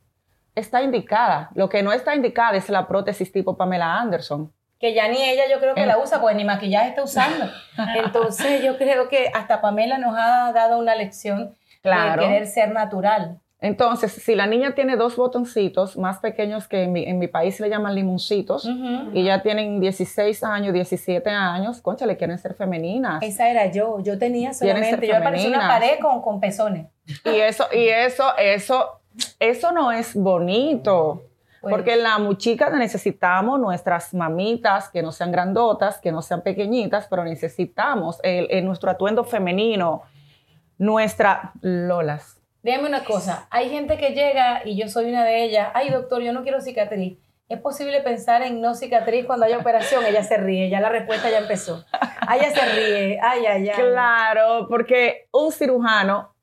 está 0.55 0.81
indicada. 0.81 1.49
Lo 1.53 1.69
que 1.69 1.83
no 1.83 1.91
está 1.91 2.15
indicada 2.15 2.55
es 2.57 2.69
la 2.69 2.87
prótesis 2.87 3.31
tipo 3.31 3.55
Pamela 3.57 3.99
Anderson. 3.99 4.51
que 4.79 4.93
ya 4.93 5.07
ni 5.07 5.23
ella 5.23 5.43
yo 5.49 5.59
creo 5.59 5.73
que 5.73 5.81
En- 5.81 5.87
la 5.87 5.97
usa, 5.97 6.19
pues 6.21 6.35
ni 6.35 6.43
maquillaje 6.43 6.89
está 6.89 7.03
usando. 7.03 7.45
Entonces 7.95 8.63
yo 8.63 8.77
creo 8.77 9.07
que 9.09 9.31
hasta 9.33 9.61
Pamela 9.61 9.97
nos 9.97 10.15
ha 10.17 10.51
dado 10.53 10.77
una 10.77 10.95
lección 10.95 11.55
Claro. 11.81 12.21
de 12.23 12.27
querer 12.27 12.47
ser 12.47 12.71
natural. 12.71 13.39
Entonces, 13.61 14.11
si 14.11 14.35
la 14.35 14.45
niña 14.47 14.75
tiene 14.75 14.95
dos 14.95 15.15
botoncitos 15.15 15.97
más 15.97 16.19
pequeños 16.19 16.67
que 16.67 16.83
en 16.83 16.91
mi, 16.91 17.03
en 17.05 17.17
mi 17.19 17.27
país 17.27 17.55
se 17.55 17.63
le 17.63 17.69
llaman 17.69 17.95
limoncitos, 17.95 18.67
y 19.13 19.23
ya 19.23 19.41
tienen 19.41 19.79
16 19.79 20.43
años, 20.43 20.73
17 20.73 21.29
años, 21.29 21.81
concha, 21.81 22.05
le 22.05 22.17
quieren 22.17 22.37
ser 22.37 22.53
femeninas. 22.53 23.23
Esa 23.23 23.49
era 23.49 23.67
yo, 23.71 23.99
yo 24.03 24.19
tenía 24.19 24.53
solamente, 24.53 25.07
yo 25.07 25.15
aparecí 25.15 25.47
una 25.47 25.59
femeninas. 25.61 25.79
pared 25.79 25.99
con, 26.01 26.21
con 26.21 26.39
pezones. 26.39 26.87
Y 27.23 27.39
eso, 27.39 27.65
y 27.73 27.87
eso, 27.87 28.35
eso, 28.37 28.99
eso 29.39 29.71
no 29.71 29.91
es 29.91 30.15
bonito. 30.15 31.23
Pues- 31.61 31.73
Porque 31.73 31.95
la 31.95 32.19
muchica 32.19 32.69
necesitamos 32.69 33.59
nuestras 33.59 34.13
mamitas 34.13 34.89
que 34.89 35.01
no 35.01 35.11
sean 35.11 35.31
grandotas, 35.31 35.99
que 35.99 36.11
no 36.11 36.21
sean 36.21 36.41
pequeñitas, 36.43 37.07
pero 37.09 37.23
necesitamos 37.23 38.19
el, 38.21 38.47
el- 38.51 38.63
nuestro 38.65 38.91
atuendo 38.91 39.23
femenino, 39.23 40.03
nuestra 40.77 41.53
lolas. 41.61 42.39
Dígame 42.61 42.87
una 42.87 43.03
cosa, 43.03 43.47
hay 43.51 43.69
gente 43.69 43.97
que 43.97 44.09
llega 44.09 44.61
y 44.65 44.75
yo 44.77 44.87
soy 44.89 45.09
una 45.09 45.23
de 45.23 45.43
ellas, 45.43 45.69
ay 45.73 45.89
doctor, 45.89 46.21
yo 46.21 46.33
no 46.33 46.43
quiero 46.43 46.61
cicatriz. 46.61 47.17
¿Es 47.47 47.59
posible 47.59 48.01
pensar 48.01 48.41
en 48.41 48.59
no 48.59 48.73
cicatriz 48.73 49.25
cuando 49.25 49.45
haya 49.45 49.59
operación? 49.59 50.03
Ella 50.05 50.23
se 50.23 50.37
ríe, 50.37 50.67
ya 50.69 50.79
la 50.81 50.89
respuesta 50.89 51.29
ya 51.29 51.37
empezó. 51.37 51.85
Ella 52.33 52.49
se 52.51 52.65
ríe, 52.73 53.19
ay, 53.21 53.45
ay, 53.45 53.69
ay. 53.69 53.83
Claro, 53.91 54.65
porque 54.67 55.27
un 55.31 55.51
cirujano, 55.51 56.34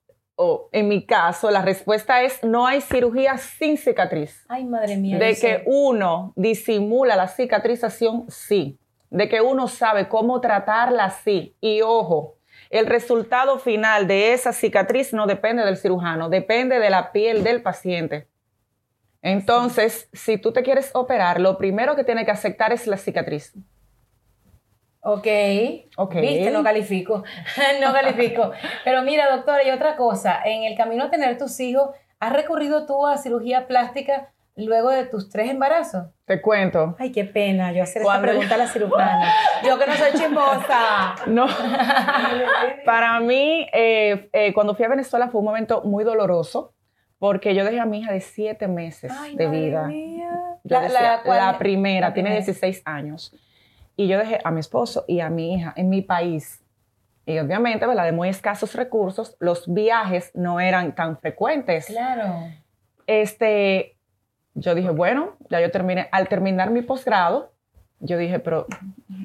o 0.45 0.69
en 0.73 0.89
mi 0.89 1.07
caso, 1.07 1.51
la 1.51 1.63
respuesta 1.63 2.23
es 2.23 2.43
no 2.43 2.67
hay 2.67 2.81
cirugía 2.81 3.39
sin 3.39 3.79
cicatriz. 3.79 4.45
Ay, 4.49 4.65
madre 4.65 4.97
mía. 4.97 5.17
De 5.19 5.31
que 5.31 5.37
sé. 5.37 5.63
uno 5.67 6.33
disimula 6.35 7.15
la 7.15 7.29
cicatrización, 7.29 8.27
sí. 8.29 8.79
De 9.11 9.29
que 9.29 9.41
uno 9.41 9.69
sabe 9.69 10.09
cómo 10.09 10.41
tratarla, 10.41 11.11
sí. 11.11 11.55
Y 11.61 11.83
ojo, 11.83 12.39
el 12.71 12.87
resultado 12.87 13.59
final 13.59 14.09
de 14.09 14.33
esa 14.33 14.53
cicatriz 14.53 15.13
no 15.13 15.27
depende 15.27 15.65
del 15.65 15.77
cirujano, 15.77 16.29
depende 16.29 16.81
de 16.81 16.91
la 16.91 17.13
piel 17.13 17.45
del 17.45 17.63
paciente. 17.63 18.27
Entonces, 19.21 20.09
si 20.13 20.39
tú 20.39 20.53
te 20.53 20.65
quieres 20.65 20.91
operar, 20.95 21.41
lo 21.41 21.57
primero 21.57 21.95
que 21.95 22.03
tiene 22.03 22.25
que 22.25 22.33
aceptar 22.33 22.73
es 22.73 22.89
la 22.89 22.97
cicatriz. 22.97 23.55
Ok. 25.03 25.27
Ok. 25.97 26.15
Viste, 26.17 26.51
no 26.51 26.63
califico. 26.63 27.25
no 27.81 27.93
califico. 27.93 28.53
Pero 28.85 29.03
mira, 29.03 29.35
doctora, 29.35 29.65
y 29.67 29.71
otra 29.71 29.97
cosa. 29.97 30.41
En 30.45 30.63
el 30.63 30.77
camino 30.77 31.05
a 31.05 31.11
tener 31.11 31.37
tus 31.39 31.59
hijos, 31.61 31.91
¿has 32.21 32.33
recurrido 32.33 32.87
tú 32.87 33.07
a 33.07 33.19
cirugía 33.19 33.67
plástica 33.67 34.31
luego 34.55 34.91
de 34.91 35.05
tus 35.07 35.29
tres 35.29 35.51
embarazos? 35.51 36.05
Te 36.25 36.41
cuento. 36.41 36.95
Ay, 36.99 37.11
qué 37.11 37.25
pena 37.25 37.73
yo 37.73 37.83
hacer 37.83 38.03
Cuando- 38.03 38.29
pregunta 38.29 38.55
a 38.55 38.59
la 38.59 38.67
cirujana. 38.69 39.33
Yo 39.67 39.79
que 39.79 39.87
no 39.87 39.95
soy 39.95 40.13
chismosa. 40.13 41.15
No. 41.27 41.47
Para 42.85 43.21
mí, 43.21 43.67
eh, 43.73 44.29
eh, 44.33 44.53
cuando 44.53 44.75
fui 44.75 44.85
a 44.85 44.89
Venezuela 44.89 45.29
fue 45.29 45.41
un 45.41 45.47
momento 45.47 45.83
muy 45.83 46.05
doloroso 46.05 46.75
porque 47.19 47.55
yo 47.55 47.65
dejé 47.65 47.81
a 47.81 47.87
mi 47.87 48.01
hija 48.01 48.13
de 48.13 48.21
siete 48.21 48.67
meses 48.69 49.13
Ay, 49.17 49.37
de 49.37 49.47
vida. 49.49 49.87
mía. 49.87 50.31
Yo 50.65 50.77
La- 50.77 50.83
decía, 50.83 51.21
la 51.25 51.59
primera, 51.59 52.09
la 52.09 52.15
tiene 52.15 52.31
primera. 52.31 52.45
16 52.45 52.83
años. 52.85 53.35
Y 53.97 54.09
yo 54.09 54.19
dejé 54.19 54.41
a 54.45 54.51
mi 54.51 54.61
esposo 54.61 55.05
y 55.07 55.21
a 55.21 55.31
mi 55.31 55.55
hija 55.55 55.73
en 55.77 55.89
mi 55.89 56.03
país. 56.03 56.63
Y 57.27 57.39
obviamente, 57.39 57.87
¿verdad? 57.87 58.05
De 58.05 58.13
muy 58.13 58.29
escasos 58.29 58.75
recursos, 58.75 59.37
los 59.39 59.73
viajes 59.73 60.33
no 60.35 60.61
eran 60.61 60.95
tan 60.95 61.19
frecuentes. 61.19 61.87
Claro. 61.87 62.51
Este, 63.07 63.97
yo 64.55 64.75
dije, 64.75 64.91
bueno, 64.91 65.37
ya 65.49 65.61
yo 65.61 65.71
terminé, 65.71 66.09
al 66.11 66.29
terminar 66.29 66.71
mi 66.71 66.83
posgrado, 66.83 67.53
yo 68.01 68.19
dije, 68.19 68.41
pero 68.41 68.67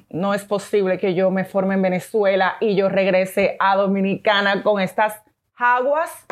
no 0.09 0.35
es 0.35 0.45
posible 0.45 0.99
que 0.99 1.15
yo 1.15 1.31
me 1.31 1.45
forme 1.45 1.73
en 1.73 1.81
Venezuela 1.81 2.57
y 2.59 2.75
yo 2.75 2.89
regrese 2.89 3.57
a 3.59 3.75
Dominicana 3.75 4.61
con 4.61 4.79
estas 4.79 5.23
aguas. 5.55 6.25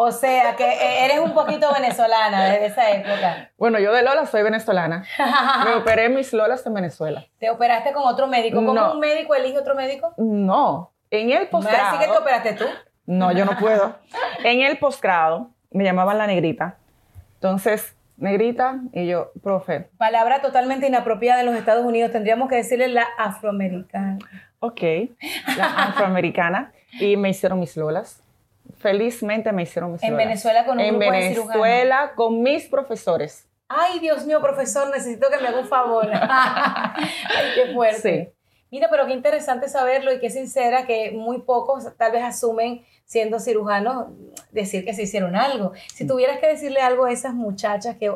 O 0.00 0.12
sea, 0.12 0.54
que 0.54 0.64
eh, 0.64 1.04
eres 1.06 1.18
un 1.18 1.34
poquito 1.34 1.72
venezolana 1.74 2.44
desde 2.44 2.66
esa 2.66 2.90
época. 2.92 3.50
Bueno, 3.58 3.80
yo 3.80 3.92
de 3.92 4.02
Lola 4.04 4.26
soy 4.26 4.44
venezolana. 4.44 5.04
Me 5.64 5.74
operé 5.74 6.08
mis 6.08 6.32
Lolas 6.32 6.64
en 6.66 6.74
Venezuela. 6.74 7.24
¿Te 7.40 7.50
operaste 7.50 7.92
con 7.92 8.04
otro 8.06 8.28
médico? 8.28 8.56
¿Cómo 8.58 8.74
No. 8.74 8.92
un 8.92 9.00
médico 9.00 9.34
elige 9.34 9.58
otro 9.58 9.74
médico? 9.74 10.14
No, 10.16 10.92
en 11.10 11.30
el 11.32 11.38
¿Me 11.38 11.38
vas 11.38 11.46
a 11.46 11.50
posgrado. 11.50 11.92
decir 11.92 12.06
que 12.06 12.12
te 12.12 12.18
operaste 12.18 12.52
tú? 12.52 12.64
No, 13.06 13.32
yo 13.32 13.44
no 13.44 13.58
puedo. 13.58 13.96
En 14.44 14.60
el 14.60 14.78
posgrado 14.78 15.50
me 15.72 15.82
llamaban 15.82 16.16
la 16.18 16.28
negrita. 16.28 16.76
Entonces, 17.34 17.96
negrita 18.18 18.78
y 18.92 19.08
yo, 19.08 19.32
profe, 19.42 19.90
Palabra 19.98 20.40
totalmente 20.42 20.86
inapropiada 20.86 21.40
en 21.40 21.46
los 21.46 21.56
Estados 21.56 21.84
Unidos. 21.84 22.12
Tendríamos 22.12 22.48
que 22.48 22.54
decirle 22.54 22.86
la 22.86 23.04
afroamericana. 23.18 24.18
ok, 24.60 24.80
la 25.56 25.66
afroamericana. 25.88 26.72
Y 27.00 27.16
me 27.16 27.30
hicieron 27.30 27.58
mis 27.58 27.76
lolas. 27.76 28.22
Felizmente 28.78 29.52
me 29.52 29.62
hicieron 29.62 29.92
mis 29.92 30.02
En. 30.02 30.16
Venezuela 30.16 30.64
con 30.64 30.78
un 30.78 30.80
En 30.80 30.98
grupo 30.98 31.12
de. 31.12 31.18
Venezuela 31.18 32.12
con 32.14 32.42
mis 32.42 32.66
profesores. 32.66 33.48
Ay, 33.68 33.98
Dios 33.98 34.24
mío, 34.24 34.40
profesor, 34.40 34.90
necesito 34.90 35.28
que 35.28 35.38
me 35.38 35.48
haga 35.48 35.60
un 35.60 35.68
favor. 35.68 36.08
Ay, 36.12 37.04
qué 37.54 37.74
fuerte. 37.74 38.24
Sí. 38.24 38.38
Mira, 38.70 38.88
pero 38.90 39.06
qué 39.06 39.12
interesante 39.12 39.68
saberlo 39.68 40.12
y 40.12 40.20
qué 40.20 40.30
sincera 40.30 40.86
que 40.86 41.12
muy 41.12 41.40
pocos 41.40 41.84
tal 41.96 42.12
vez 42.12 42.22
asumen, 42.22 42.84
siendo 43.04 43.40
cirujanos, 43.40 44.08
decir 44.52 44.84
que 44.84 44.94
se 44.94 45.02
hicieron 45.02 45.36
algo. 45.36 45.72
Si 45.94 46.06
tuvieras 46.06 46.38
que 46.38 46.48
decirle 46.48 46.80
algo 46.80 47.06
a 47.06 47.12
esas 47.12 47.34
muchachas 47.34 47.96
que 47.96 48.14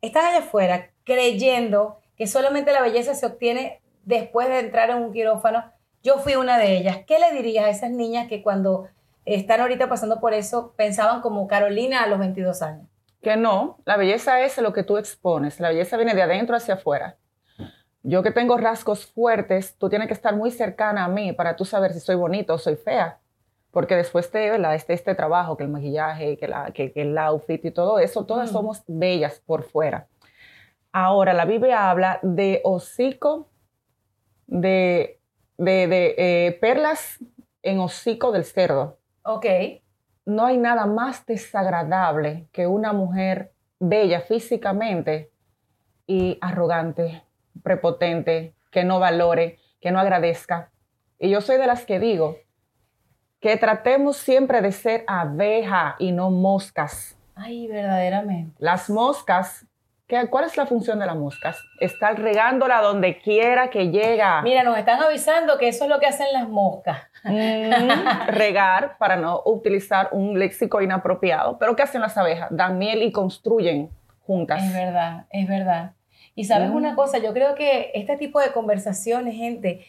están 0.00 0.24
allá 0.24 0.38
afuera 0.38 0.90
creyendo 1.04 1.98
que 2.16 2.26
solamente 2.26 2.72
la 2.72 2.80
belleza 2.80 3.14
se 3.14 3.26
obtiene 3.26 3.80
después 4.04 4.48
de 4.48 4.60
entrar 4.60 4.90
en 4.90 4.98
un 4.98 5.12
quirófano, 5.12 5.70
yo 6.02 6.18
fui 6.18 6.36
una 6.36 6.58
de 6.58 6.76
ellas. 6.76 6.98
¿Qué 7.06 7.18
le 7.18 7.32
dirías 7.32 7.66
a 7.66 7.70
esas 7.70 7.90
niñas 7.90 8.28
que 8.28 8.42
cuando 8.42 8.88
están 9.24 9.60
ahorita 9.60 9.88
pasando 9.88 10.20
por 10.20 10.34
eso 10.34 10.74
pensaban 10.76 11.20
como 11.20 11.46
Carolina 11.46 12.02
a 12.02 12.06
los 12.06 12.18
22 12.18 12.62
años? 12.62 12.86
Que 13.20 13.36
no, 13.36 13.78
la 13.84 13.96
belleza 13.96 14.40
es 14.40 14.58
lo 14.58 14.72
que 14.72 14.82
tú 14.82 14.98
expones. 14.98 15.60
La 15.60 15.68
belleza 15.68 15.96
viene 15.96 16.14
de 16.14 16.22
adentro 16.22 16.56
hacia 16.56 16.74
afuera. 16.74 17.16
Yo 18.02 18.24
que 18.24 18.32
tengo 18.32 18.56
rasgos 18.56 19.06
fuertes, 19.06 19.76
tú 19.78 19.88
tienes 19.88 20.08
que 20.08 20.14
estar 20.14 20.34
muy 20.34 20.50
cercana 20.50 21.04
a 21.04 21.08
mí 21.08 21.32
para 21.32 21.54
tú 21.54 21.64
saber 21.64 21.92
si 21.92 22.00
soy 22.00 22.16
bonita 22.16 22.52
o 22.52 22.58
soy 22.58 22.74
fea. 22.74 23.20
Porque 23.70 23.94
después 23.94 24.30
de 24.32 24.56
este, 24.74 24.92
este 24.92 25.14
trabajo, 25.14 25.56
que 25.56 25.62
el 25.62 25.70
maquillaje, 25.70 26.36
que, 26.36 26.48
la, 26.48 26.72
que, 26.72 26.92
que 26.92 27.02
el 27.02 27.16
outfit 27.16 27.64
y 27.64 27.70
todo 27.70 28.00
eso, 28.00 28.26
todas 28.26 28.50
Mm. 28.50 28.52
somos 28.52 28.82
bellas 28.88 29.40
por 29.46 29.62
fuera. 29.62 30.08
Ahora, 30.90 31.32
la 31.32 31.44
Biblia 31.44 31.88
habla 31.88 32.18
de 32.22 32.60
hocico, 32.64 33.48
de, 34.46 35.20
de, 35.56 35.86
de, 35.86 36.14
eh, 36.18 36.58
perlas 36.60 37.18
en 37.62 37.78
hocico 37.78 38.32
del 38.32 38.44
cerdo 38.44 38.98
Ok. 39.24 39.46
no 40.24 40.46
hay 40.46 40.56
nada 40.56 40.86
más 40.86 41.26
desagradable 41.26 42.48
que 42.52 42.66
una 42.66 42.92
mujer 42.92 43.52
bella 43.80 44.20
físicamente 44.20 45.32
y 46.06 46.38
arrogante, 46.40 47.24
prepotente, 47.62 48.54
que 48.70 48.84
no 48.84 49.00
valore, 49.00 49.58
que 49.80 49.90
no 49.90 49.98
agradezca. 49.98 50.70
Y 51.18 51.30
yo 51.30 51.40
soy 51.40 51.58
de 51.58 51.66
las 51.66 51.84
que 51.84 51.98
digo 51.98 52.36
que 53.40 53.56
tratemos 53.56 54.16
siempre 54.16 54.62
de 54.62 54.70
ser 54.70 55.04
abeja 55.08 55.96
y 55.98 56.12
no 56.12 56.30
moscas. 56.30 57.18
Ay, 57.34 57.66
verdaderamente. 57.66 58.54
Las 58.60 58.88
moscas, 58.88 59.66
¿qué, 60.06 60.28
¿cuál 60.30 60.44
es 60.44 60.56
la 60.56 60.66
función 60.66 61.00
de 61.00 61.06
las 61.06 61.16
moscas? 61.16 61.58
Estar 61.80 62.20
regándola 62.20 62.80
donde 62.80 63.18
quiera 63.18 63.68
que 63.68 63.90
llega. 63.90 64.42
Mira, 64.42 64.62
nos 64.62 64.78
están 64.78 65.02
avisando 65.02 65.58
que 65.58 65.68
eso 65.68 65.84
es 65.84 65.90
lo 65.90 65.98
que 65.98 66.06
hacen 66.06 66.28
las 66.32 66.48
moscas. 66.48 67.02
Mm, 67.24 67.30
regar 68.28 68.96
para 68.98 69.16
no 69.16 69.42
utilizar 69.44 70.08
un 70.12 70.38
léxico 70.38 70.80
inapropiado. 70.82 71.58
Pero 71.58 71.76
¿qué 71.76 71.82
hacen 71.82 72.00
las 72.00 72.16
abejas? 72.18 72.48
Dan 72.50 72.78
miel 72.78 73.02
y 73.02 73.12
construyen 73.12 73.90
juntas. 74.26 74.62
Es 74.64 74.72
verdad, 74.72 75.26
es 75.30 75.48
verdad. 75.48 75.92
Y 76.34 76.44
sabes 76.44 76.70
Mm. 76.70 76.74
una 76.76 76.94
cosa, 76.94 77.18
yo 77.18 77.32
creo 77.32 77.54
que 77.54 77.90
este 77.94 78.16
tipo 78.16 78.40
de 78.40 78.52
conversaciones, 78.52 79.34
gente, 79.34 79.84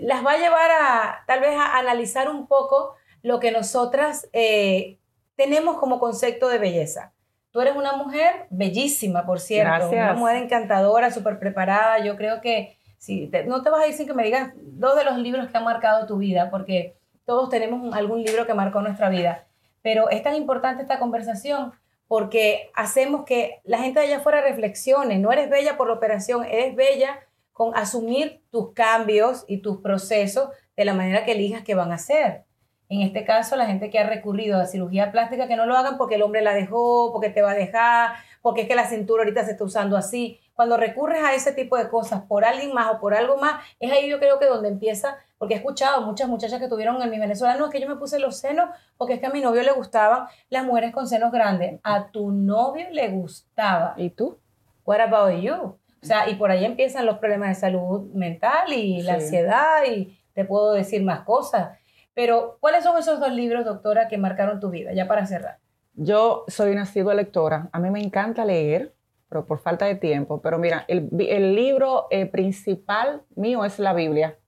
las 0.00 0.24
va 0.24 0.32
a 0.32 0.38
llevar 0.38 0.70
a 0.70 1.24
tal 1.26 1.40
vez 1.40 1.56
a 1.56 1.78
analizar 1.78 2.28
un 2.28 2.46
poco 2.46 2.94
lo 3.22 3.40
que 3.40 3.50
nosotras 3.50 4.28
eh, 4.32 4.98
tenemos 5.36 5.76
como 5.78 5.98
concepto 5.98 6.48
de 6.48 6.58
belleza. 6.58 7.12
Tú 7.50 7.60
eres 7.60 7.76
una 7.76 7.92
mujer 7.96 8.46
bellísima, 8.50 9.26
por 9.26 9.38
cierto, 9.40 9.72
Gracias. 9.90 9.92
una 10.10 10.14
mujer 10.14 10.36
encantadora, 10.36 11.10
súper 11.10 11.38
preparada. 11.38 11.98
Yo 12.00 12.16
creo 12.16 12.40
que 12.40 12.73
si 13.04 13.26
te- 13.28 13.44
no 13.44 13.62
te 13.62 13.70
vas 13.70 13.82
a 13.82 13.86
ir 13.88 14.06
que 14.06 14.14
me 14.14 14.24
digas 14.24 14.52
dos 14.56 14.96
de 14.96 15.04
los 15.04 15.18
libros 15.18 15.48
que 15.48 15.56
han 15.58 15.64
marcado 15.64 16.06
tu 16.06 16.16
vida, 16.16 16.50
porque 16.50 16.96
todos 17.26 17.50
tenemos 17.50 17.94
algún 17.94 18.22
libro 18.22 18.46
que 18.46 18.54
marcó 18.54 18.80
nuestra 18.80 19.08
vida. 19.10 19.46
Pero 19.82 20.08
es 20.08 20.22
tan 20.22 20.34
importante 20.34 20.82
esta 20.82 20.98
conversación 20.98 21.72
porque 22.08 22.70
hacemos 22.74 23.24
que 23.24 23.60
la 23.64 23.78
gente 23.78 24.00
de 24.00 24.06
allá 24.06 24.16
afuera 24.18 24.40
reflexione. 24.40 25.18
No 25.18 25.32
eres 25.32 25.50
bella 25.50 25.76
por 25.76 25.88
la 25.88 25.94
operación, 25.94 26.44
eres 26.44 26.74
bella 26.76 27.18
con 27.52 27.76
asumir 27.76 28.40
tus 28.50 28.72
cambios 28.72 29.44
y 29.48 29.58
tus 29.58 29.80
procesos 29.82 30.48
de 30.76 30.84
la 30.84 30.94
manera 30.94 31.24
que 31.24 31.32
elijas 31.32 31.62
que 31.62 31.74
van 31.74 31.92
a 31.92 31.98
ser. 31.98 32.44
En 32.88 33.00
este 33.00 33.24
caso, 33.24 33.56
la 33.56 33.66
gente 33.66 33.90
que 33.90 33.98
ha 33.98 34.06
recurrido 34.08 34.60
a 34.60 34.66
cirugía 34.66 35.12
plástica, 35.12 35.48
que 35.48 35.56
no 35.56 35.66
lo 35.66 35.76
hagan 35.76 35.96
porque 35.96 36.16
el 36.16 36.22
hombre 36.22 36.42
la 36.42 36.54
dejó, 36.54 37.12
porque 37.12 37.30
te 37.30 37.42
va 37.42 37.52
a 37.52 37.54
dejar, 37.54 38.12
porque 38.42 38.62
es 38.62 38.68
que 38.68 38.74
la 38.74 38.86
cintura 38.86 39.22
ahorita 39.22 39.44
se 39.44 39.52
está 39.52 39.64
usando 39.64 39.96
así. 39.96 40.40
Cuando 40.54 40.76
recurres 40.76 41.22
a 41.22 41.34
ese 41.34 41.52
tipo 41.52 41.76
de 41.76 41.88
cosas 41.88 42.22
por 42.22 42.44
alguien 42.44 42.72
más 42.72 42.92
o 42.92 43.00
por 43.00 43.14
algo 43.14 43.36
más, 43.36 43.62
es 43.80 43.92
ahí 43.92 44.08
yo 44.08 44.18
creo 44.18 44.38
que 44.38 44.46
donde 44.46 44.68
empieza, 44.68 45.18
porque 45.38 45.54
he 45.54 45.56
escuchado 45.56 46.02
muchas 46.02 46.28
muchachas 46.28 46.60
que 46.60 46.68
tuvieron 46.68 47.02
en 47.02 47.10
mi 47.10 47.18
Venezuela, 47.18 47.56
no, 47.56 47.66
es 47.66 47.72
que 47.72 47.80
yo 47.80 47.88
me 47.88 47.96
puse 47.96 48.18
los 48.18 48.36
senos 48.36 48.70
porque 48.96 49.14
es 49.14 49.20
que 49.20 49.26
a 49.26 49.30
mi 49.30 49.40
novio 49.40 49.62
le 49.62 49.72
gustaban 49.72 50.26
las 50.50 50.64
mujeres 50.64 50.92
con 50.92 51.08
senos 51.08 51.32
grandes. 51.32 51.80
A 51.82 52.08
tu 52.08 52.30
novio 52.30 52.86
le 52.92 53.08
gustaba. 53.08 53.94
¿Y 53.96 54.10
tú? 54.10 54.38
What 54.84 55.00
about 55.00 55.40
you? 55.40 55.54
O 55.54 56.06
sea, 56.06 56.28
y 56.28 56.34
por 56.34 56.50
ahí 56.50 56.64
empiezan 56.64 57.06
los 57.06 57.18
problemas 57.18 57.48
de 57.48 57.54
salud 57.54 58.12
mental 58.12 58.72
y 58.72 59.02
la 59.02 59.14
ansiedad 59.14 59.84
y 59.90 60.18
te 60.34 60.44
puedo 60.44 60.72
decir 60.74 61.02
más 61.02 61.20
cosas. 61.20 61.78
Pero, 62.12 62.58
¿cuáles 62.60 62.84
son 62.84 62.98
esos 62.98 63.18
dos 63.18 63.32
libros, 63.32 63.64
doctora, 63.64 64.06
que 64.06 64.18
marcaron 64.18 64.60
tu 64.60 64.70
vida? 64.70 64.92
Ya 64.92 65.08
para 65.08 65.26
cerrar. 65.26 65.58
Yo 65.94 66.44
soy 66.46 66.72
una 66.72 66.82
asidua 66.82 67.14
lectora. 67.14 67.68
A 67.72 67.78
mí 67.78 67.90
me 67.90 68.00
encanta 68.00 68.44
leer, 68.44 68.94
por 69.42 69.60
falta 69.60 69.86
de 69.86 69.96
tiempo. 69.96 70.40
Pero 70.40 70.58
mira, 70.58 70.84
el, 70.88 71.08
el 71.18 71.54
libro 71.54 72.06
eh, 72.10 72.26
principal 72.26 73.22
mío 73.34 73.64
es 73.64 73.78
la 73.78 73.92
Biblia. 73.92 74.38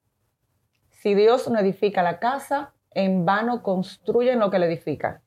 Si 0.91 1.15
Dios 1.15 1.49
no 1.51 1.59
edifica 1.59 2.03
la 2.03 2.19
casa, 2.19 2.73
en 2.93 3.25
vano 3.25 3.63
construyen 3.63 4.39
lo 4.39 4.51
que 4.51 4.59
le 4.59 4.67
edifica. 4.67 5.23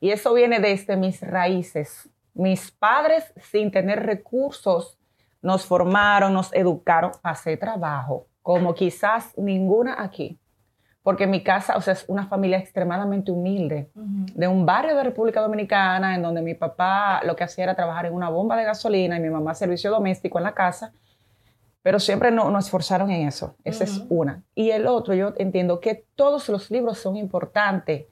Y 0.00 0.10
eso 0.10 0.32
viene 0.34 0.60
desde 0.60 0.96
mis 0.96 1.20
raíces. 1.20 2.08
Mis 2.34 2.70
padres, 2.70 3.32
sin 3.36 3.70
tener 3.70 4.06
recursos, 4.06 4.98
nos 5.42 5.66
formaron, 5.66 6.32
nos 6.32 6.52
educaron 6.54 7.12
a 7.22 7.30
hacer 7.30 7.58
trabajo, 7.58 8.26
como 8.42 8.74
quizás 8.74 9.36
ninguna 9.36 10.02
aquí. 10.02 10.38
Porque 11.02 11.26
mi 11.26 11.42
casa, 11.42 11.76
o 11.76 11.80
sea, 11.80 11.94
es 11.94 12.04
una 12.08 12.26
familia 12.26 12.58
extremadamente 12.58 13.30
humilde 13.30 13.90
de 13.94 14.48
un 14.48 14.66
barrio 14.66 14.94
de 14.96 15.04
República 15.04 15.40
Dominicana 15.40 16.14
en 16.14 16.22
donde 16.22 16.42
mi 16.42 16.54
papá 16.54 17.20
lo 17.24 17.34
que 17.34 17.44
hacía 17.44 17.64
era 17.64 17.74
trabajar 17.74 18.06
en 18.06 18.14
una 18.14 18.28
bomba 18.28 18.56
de 18.56 18.64
gasolina 18.64 19.16
y 19.16 19.20
mi 19.20 19.30
mamá 19.30 19.54
servicio 19.54 19.90
doméstico 19.90 20.38
en 20.38 20.44
la 20.44 20.52
casa, 20.52 20.92
pero 21.82 21.98
siempre 21.98 22.30
no, 22.30 22.50
nos 22.50 22.66
esforzaron 22.66 23.10
en 23.10 23.26
eso. 23.26 23.54
Esa 23.64 23.84
es 23.84 24.02
una. 24.10 24.42
Y 24.54 24.70
el 24.70 24.86
otro, 24.86 25.14
yo 25.14 25.32
entiendo 25.38 25.80
que 25.80 26.04
todos 26.14 26.48
los 26.48 26.70
libros 26.70 26.98
son 26.98 27.16
importantes 27.16 28.06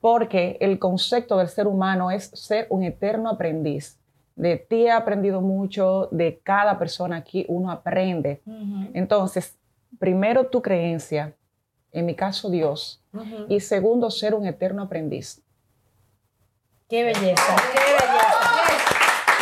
porque 0.00 0.58
el 0.60 0.78
concepto 0.78 1.38
del 1.38 1.48
ser 1.48 1.66
humano 1.66 2.10
es 2.10 2.24
ser 2.34 2.66
un 2.68 2.82
eterno 2.82 3.30
aprendiz. 3.30 3.98
De 4.36 4.58
ti 4.58 4.86
he 4.86 4.90
aprendido 4.90 5.40
mucho, 5.40 6.08
de 6.10 6.40
cada 6.42 6.78
persona 6.78 7.16
aquí 7.16 7.46
uno 7.48 7.70
aprende. 7.70 8.42
Entonces, 8.92 9.56
primero 9.98 10.48
tu 10.48 10.60
creencia, 10.60 11.34
en 11.94 12.06
mi 12.06 12.14
caso 12.14 12.50
Dios, 12.50 13.00
y 13.48 13.60
segundo 13.60 14.10
ser 14.10 14.34
un 14.34 14.46
eterno 14.46 14.82
aprendiz. 14.82 15.40
Qué 16.88 17.04
belleza, 17.04 17.56
qué 17.72 17.80
belleza. 17.80 18.44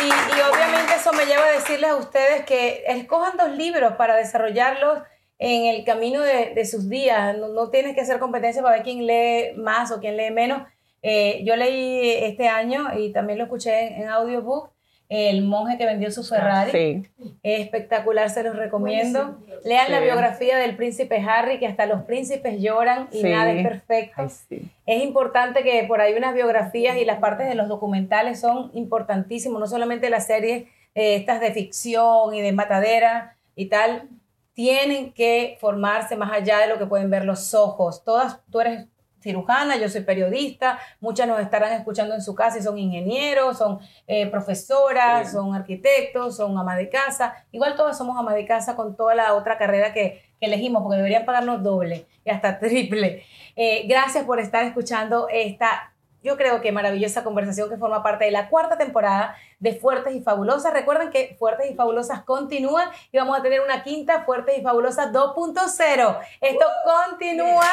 Y, 0.01 0.07
y 0.07 0.41
obviamente 0.41 0.93
eso 0.95 1.11
me 1.13 1.25
lleva 1.25 1.45
a 1.45 1.51
decirles 1.51 1.89
a 1.89 1.95
ustedes 1.97 2.45
que 2.45 2.83
escojan 2.87 3.37
dos 3.37 3.51
libros 3.51 3.93
para 3.93 4.15
desarrollarlos 4.15 4.99
en 5.39 5.65
el 5.65 5.83
camino 5.83 6.21
de, 6.21 6.53
de 6.53 6.65
sus 6.65 6.89
días. 6.89 7.37
No, 7.37 7.49
no 7.49 7.69
tienes 7.69 7.95
que 7.95 8.01
hacer 8.01 8.19
competencia 8.19 8.61
para 8.61 8.75
ver 8.75 8.83
quién 8.83 9.05
lee 9.05 9.53
más 9.55 9.91
o 9.91 9.99
quién 9.99 10.15
lee 10.15 10.31
menos. 10.31 10.63
Eh, 11.01 11.43
yo 11.43 11.55
leí 11.57 12.11
este 12.11 12.47
año 12.47 12.97
y 12.97 13.11
también 13.11 13.37
lo 13.37 13.45
escuché 13.45 13.87
en, 13.87 14.03
en 14.03 14.09
audiobook 14.09 14.71
El 15.09 15.43
monje 15.43 15.77
que 15.77 15.85
vendió 15.85 16.09
su 16.11 16.23
Ferrari. 16.23 16.71
Sí. 16.71 17.03
Es 17.43 17.59
espectacular, 17.61 18.29
se 18.29 18.41
los 18.43 18.55
recomiendo. 18.55 19.37
Lean 19.63 19.91
la 19.91 19.99
biografía 19.99 20.57
del 20.57 20.75
príncipe 20.75 21.17
Harry, 21.27 21.59
que 21.59 21.67
hasta 21.67 21.85
los 21.85 22.01
príncipes 22.03 22.59
lloran 22.61 23.09
y 23.11 23.21
Sí. 23.21 23.29
nada 23.29 23.51
es 23.51 23.67
perfecto. 23.67 24.21
Ay, 24.23 24.29
sí. 24.29 24.71
Es 24.85 25.03
importante 25.03 25.61
que 25.63 25.83
por 25.83 26.01
ahí 26.01 26.13
unas 26.15 26.33
biografías 26.33 26.97
y 26.97 27.05
las 27.05 27.19
partes 27.19 27.47
de 27.47 27.55
los 27.55 27.67
documentales 27.67 28.39
son 28.39 28.71
importantísimos, 28.73 29.59
no 29.59 29.67
solamente 29.67 30.09
las 30.09 30.25
series 30.25 30.63
eh, 30.95 31.15
estas 31.15 31.39
de 31.41 31.51
ficción 31.51 32.33
y 32.33 32.41
de 32.41 32.51
matadera 32.51 33.35
y 33.55 33.67
tal, 33.67 34.09
tienen 34.53 35.11
que 35.13 35.57
formarse 35.59 36.15
más 36.15 36.31
allá 36.31 36.59
de 36.59 36.67
lo 36.67 36.77
que 36.77 36.85
pueden 36.85 37.09
ver 37.09 37.25
los 37.25 37.53
ojos. 37.55 38.03
Todas, 38.03 38.39
tú 38.51 38.61
eres 38.61 38.85
cirujana, 39.23 39.77
yo 39.77 39.87
soy 39.87 40.01
periodista, 40.01 40.77
muchas 40.99 41.27
nos 41.27 41.39
estarán 41.39 41.71
escuchando 41.73 42.13
en 42.13 42.21
su 42.21 42.35
casa 42.35 42.57
y 42.57 42.61
son 42.61 42.77
ingenieros, 42.77 43.57
son 43.57 43.79
eh, 44.05 44.27
profesoras, 44.27 45.31
son 45.31 45.55
arquitectos, 45.55 46.35
son 46.35 46.57
ama 46.57 46.75
de 46.75 46.89
casa. 46.89 47.33
Igual 47.51 47.75
todas 47.75 47.97
somos 47.97 48.17
ama 48.17 48.33
de 48.35 48.45
casa 48.45 48.75
con 48.75 48.95
toda 48.95 49.15
la 49.15 49.33
otra 49.33 49.57
carrera 49.57 49.93
que, 49.93 50.21
que 50.39 50.45
elegimos, 50.45 50.83
porque 50.83 50.97
deberían 50.97 51.25
pagarnos 51.25 51.63
doble 51.63 52.05
y 52.25 52.29
hasta 52.29 52.59
triple. 52.59 53.23
Eh, 53.55 53.85
gracias 53.87 54.25
por 54.25 54.39
estar 54.39 54.65
escuchando 54.65 55.27
esta, 55.31 55.92
yo 56.23 56.37
creo 56.37 56.61
que 56.61 56.71
maravillosa 56.71 57.23
conversación 57.23 57.69
que 57.69 57.77
forma 57.77 58.01
parte 58.01 58.25
de 58.25 58.31
la 58.31 58.49
cuarta 58.49 58.77
temporada 58.77 59.35
de 59.59 59.73
Fuertes 59.73 60.15
y 60.15 60.21
Fabulosas. 60.21 60.73
Recuerden 60.73 61.09
que 61.09 61.35
Fuertes 61.37 61.69
y 61.69 61.75
Fabulosas 61.75 62.23
continúa 62.23 62.91
y 63.11 63.17
vamos 63.17 63.37
a 63.37 63.41
tener 63.41 63.61
una 63.61 63.83
quinta 63.83 64.23
Fuertes 64.23 64.57
y 64.57 64.61
Fabulosas 64.61 65.11
2.0. 65.11 66.19
Esto 66.41 66.65
continúa 66.85 67.67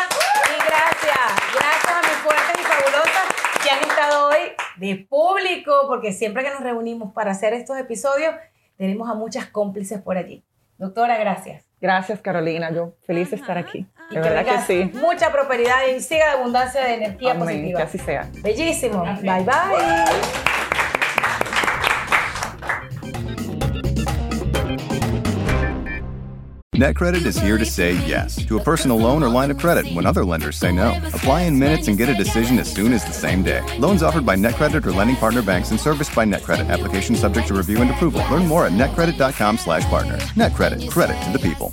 y 0.46 0.66
gracias, 0.66 1.18
gracias 1.54 1.92
a 1.92 2.00
mis 2.02 2.18
Fuertes 2.18 2.60
y 2.60 2.64
Fabulosas 2.64 3.40
que 3.62 3.70
han 3.70 3.82
estado 3.82 4.28
hoy 4.28 4.52
de 4.76 5.06
público, 5.08 5.72
porque 5.86 6.12
siempre 6.12 6.42
que 6.42 6.50
nos 6.50 6.60
reunimos 6.60 7.12
para 7.12 7.32
hacer 7.32 7.52
estos 7.52 7.78
episodios, 7.78 8.34
tenemos 8.76 9.08
a 9.08 9.14
muchas 9.14 9.46
cómplices 9.46 10.00
por 10.00 10.16
allí. 10.16 10.42
Doctora, 10.78 11.18
gracias. 11.18 11.64
Gracias, 11.80 12.20
Carolina. 12.20 12.70
Yo 12.70 12.94
feliz 13.06 13.30
de 13.30 13.36
estar 13.36 13.58
aquí. 13.58 13.86
Y 14.10 14.14
De 14.16 14.20
verdad 14.20 14.44
que 14.44 14.60
sí. 14.66 14.98
Mucha 14.98 15.30
prosperidad 15.30 15.86
y 15.96 16.00
siga 16.00 16.26
la 16.26 16.32
abundancia 16.40 16.80
de 16.82 16.94
energía 16.94 17.30
Amén, 17.30 17.44
positiva. 17.44 17.78
que 17.78 17.84
así 17.84 17.98
sea. 17.98 18.28
Bellísimo. 18.42 19.04
Bye 19.22 19.44
bye. 19.44 21.20
NetCredit 26.74 27.26
is 27.26 27.36
here 27.38 27.58
to 27.58 27.66
say 27.66 27.92
yes 28.06 28.36
to 28.46 28.56
a 28.56 28.62
personal 28.62 28.96
loan 28.96 29.22
or 29.22 29.28
line 29.28 29.50
of 29.50 29.58
credit 29.58 29.92
when 29.92 30.06
other 30.06 30.24
lenders 30.24 30.56
say 30.56 30.72
no. 30.72 30.90
Apply 31.08 31.42
in 31.42 31.58
minutes 31.58 31.88
and 31.88 31.98
get 31.98 32.08
a 32.08 32.14
decision 32.14 32.58
as 32.58 32.72
soon 32.72 32.92
as 32.94 33.04
the 33.04 33.12
same 33.12 33.42
day. 33.42 33.60
Loans 33.78 34.02
offered 34.02 34.24
by 34.24 34.34
NetCredit 34.36 34.86
or 34.86 34.92
lending 34.92 35.16
partner 35.16 35.42
banks 35.42 35.72
and 35.72 35.80
serviced 35.80 36.14
by 36.14 36.24
NetCredit. 36.24 36.70
Application 36.70 37.16
subject 37.16 37.48
to 37.48 37.54
review 37.54 37.82
and 37.82 37.90
approval. 37.90 38.22
Learn 38.30 38.46
more 38.46 38.64
at 38.66 38.72
netcredit.com/partner. 38.72 40.18
NetCredit. 40.36 40.88
Credit 40.90 41.20
to 41.24 41.32
the 41.32 41.38
people. 41.38 41.72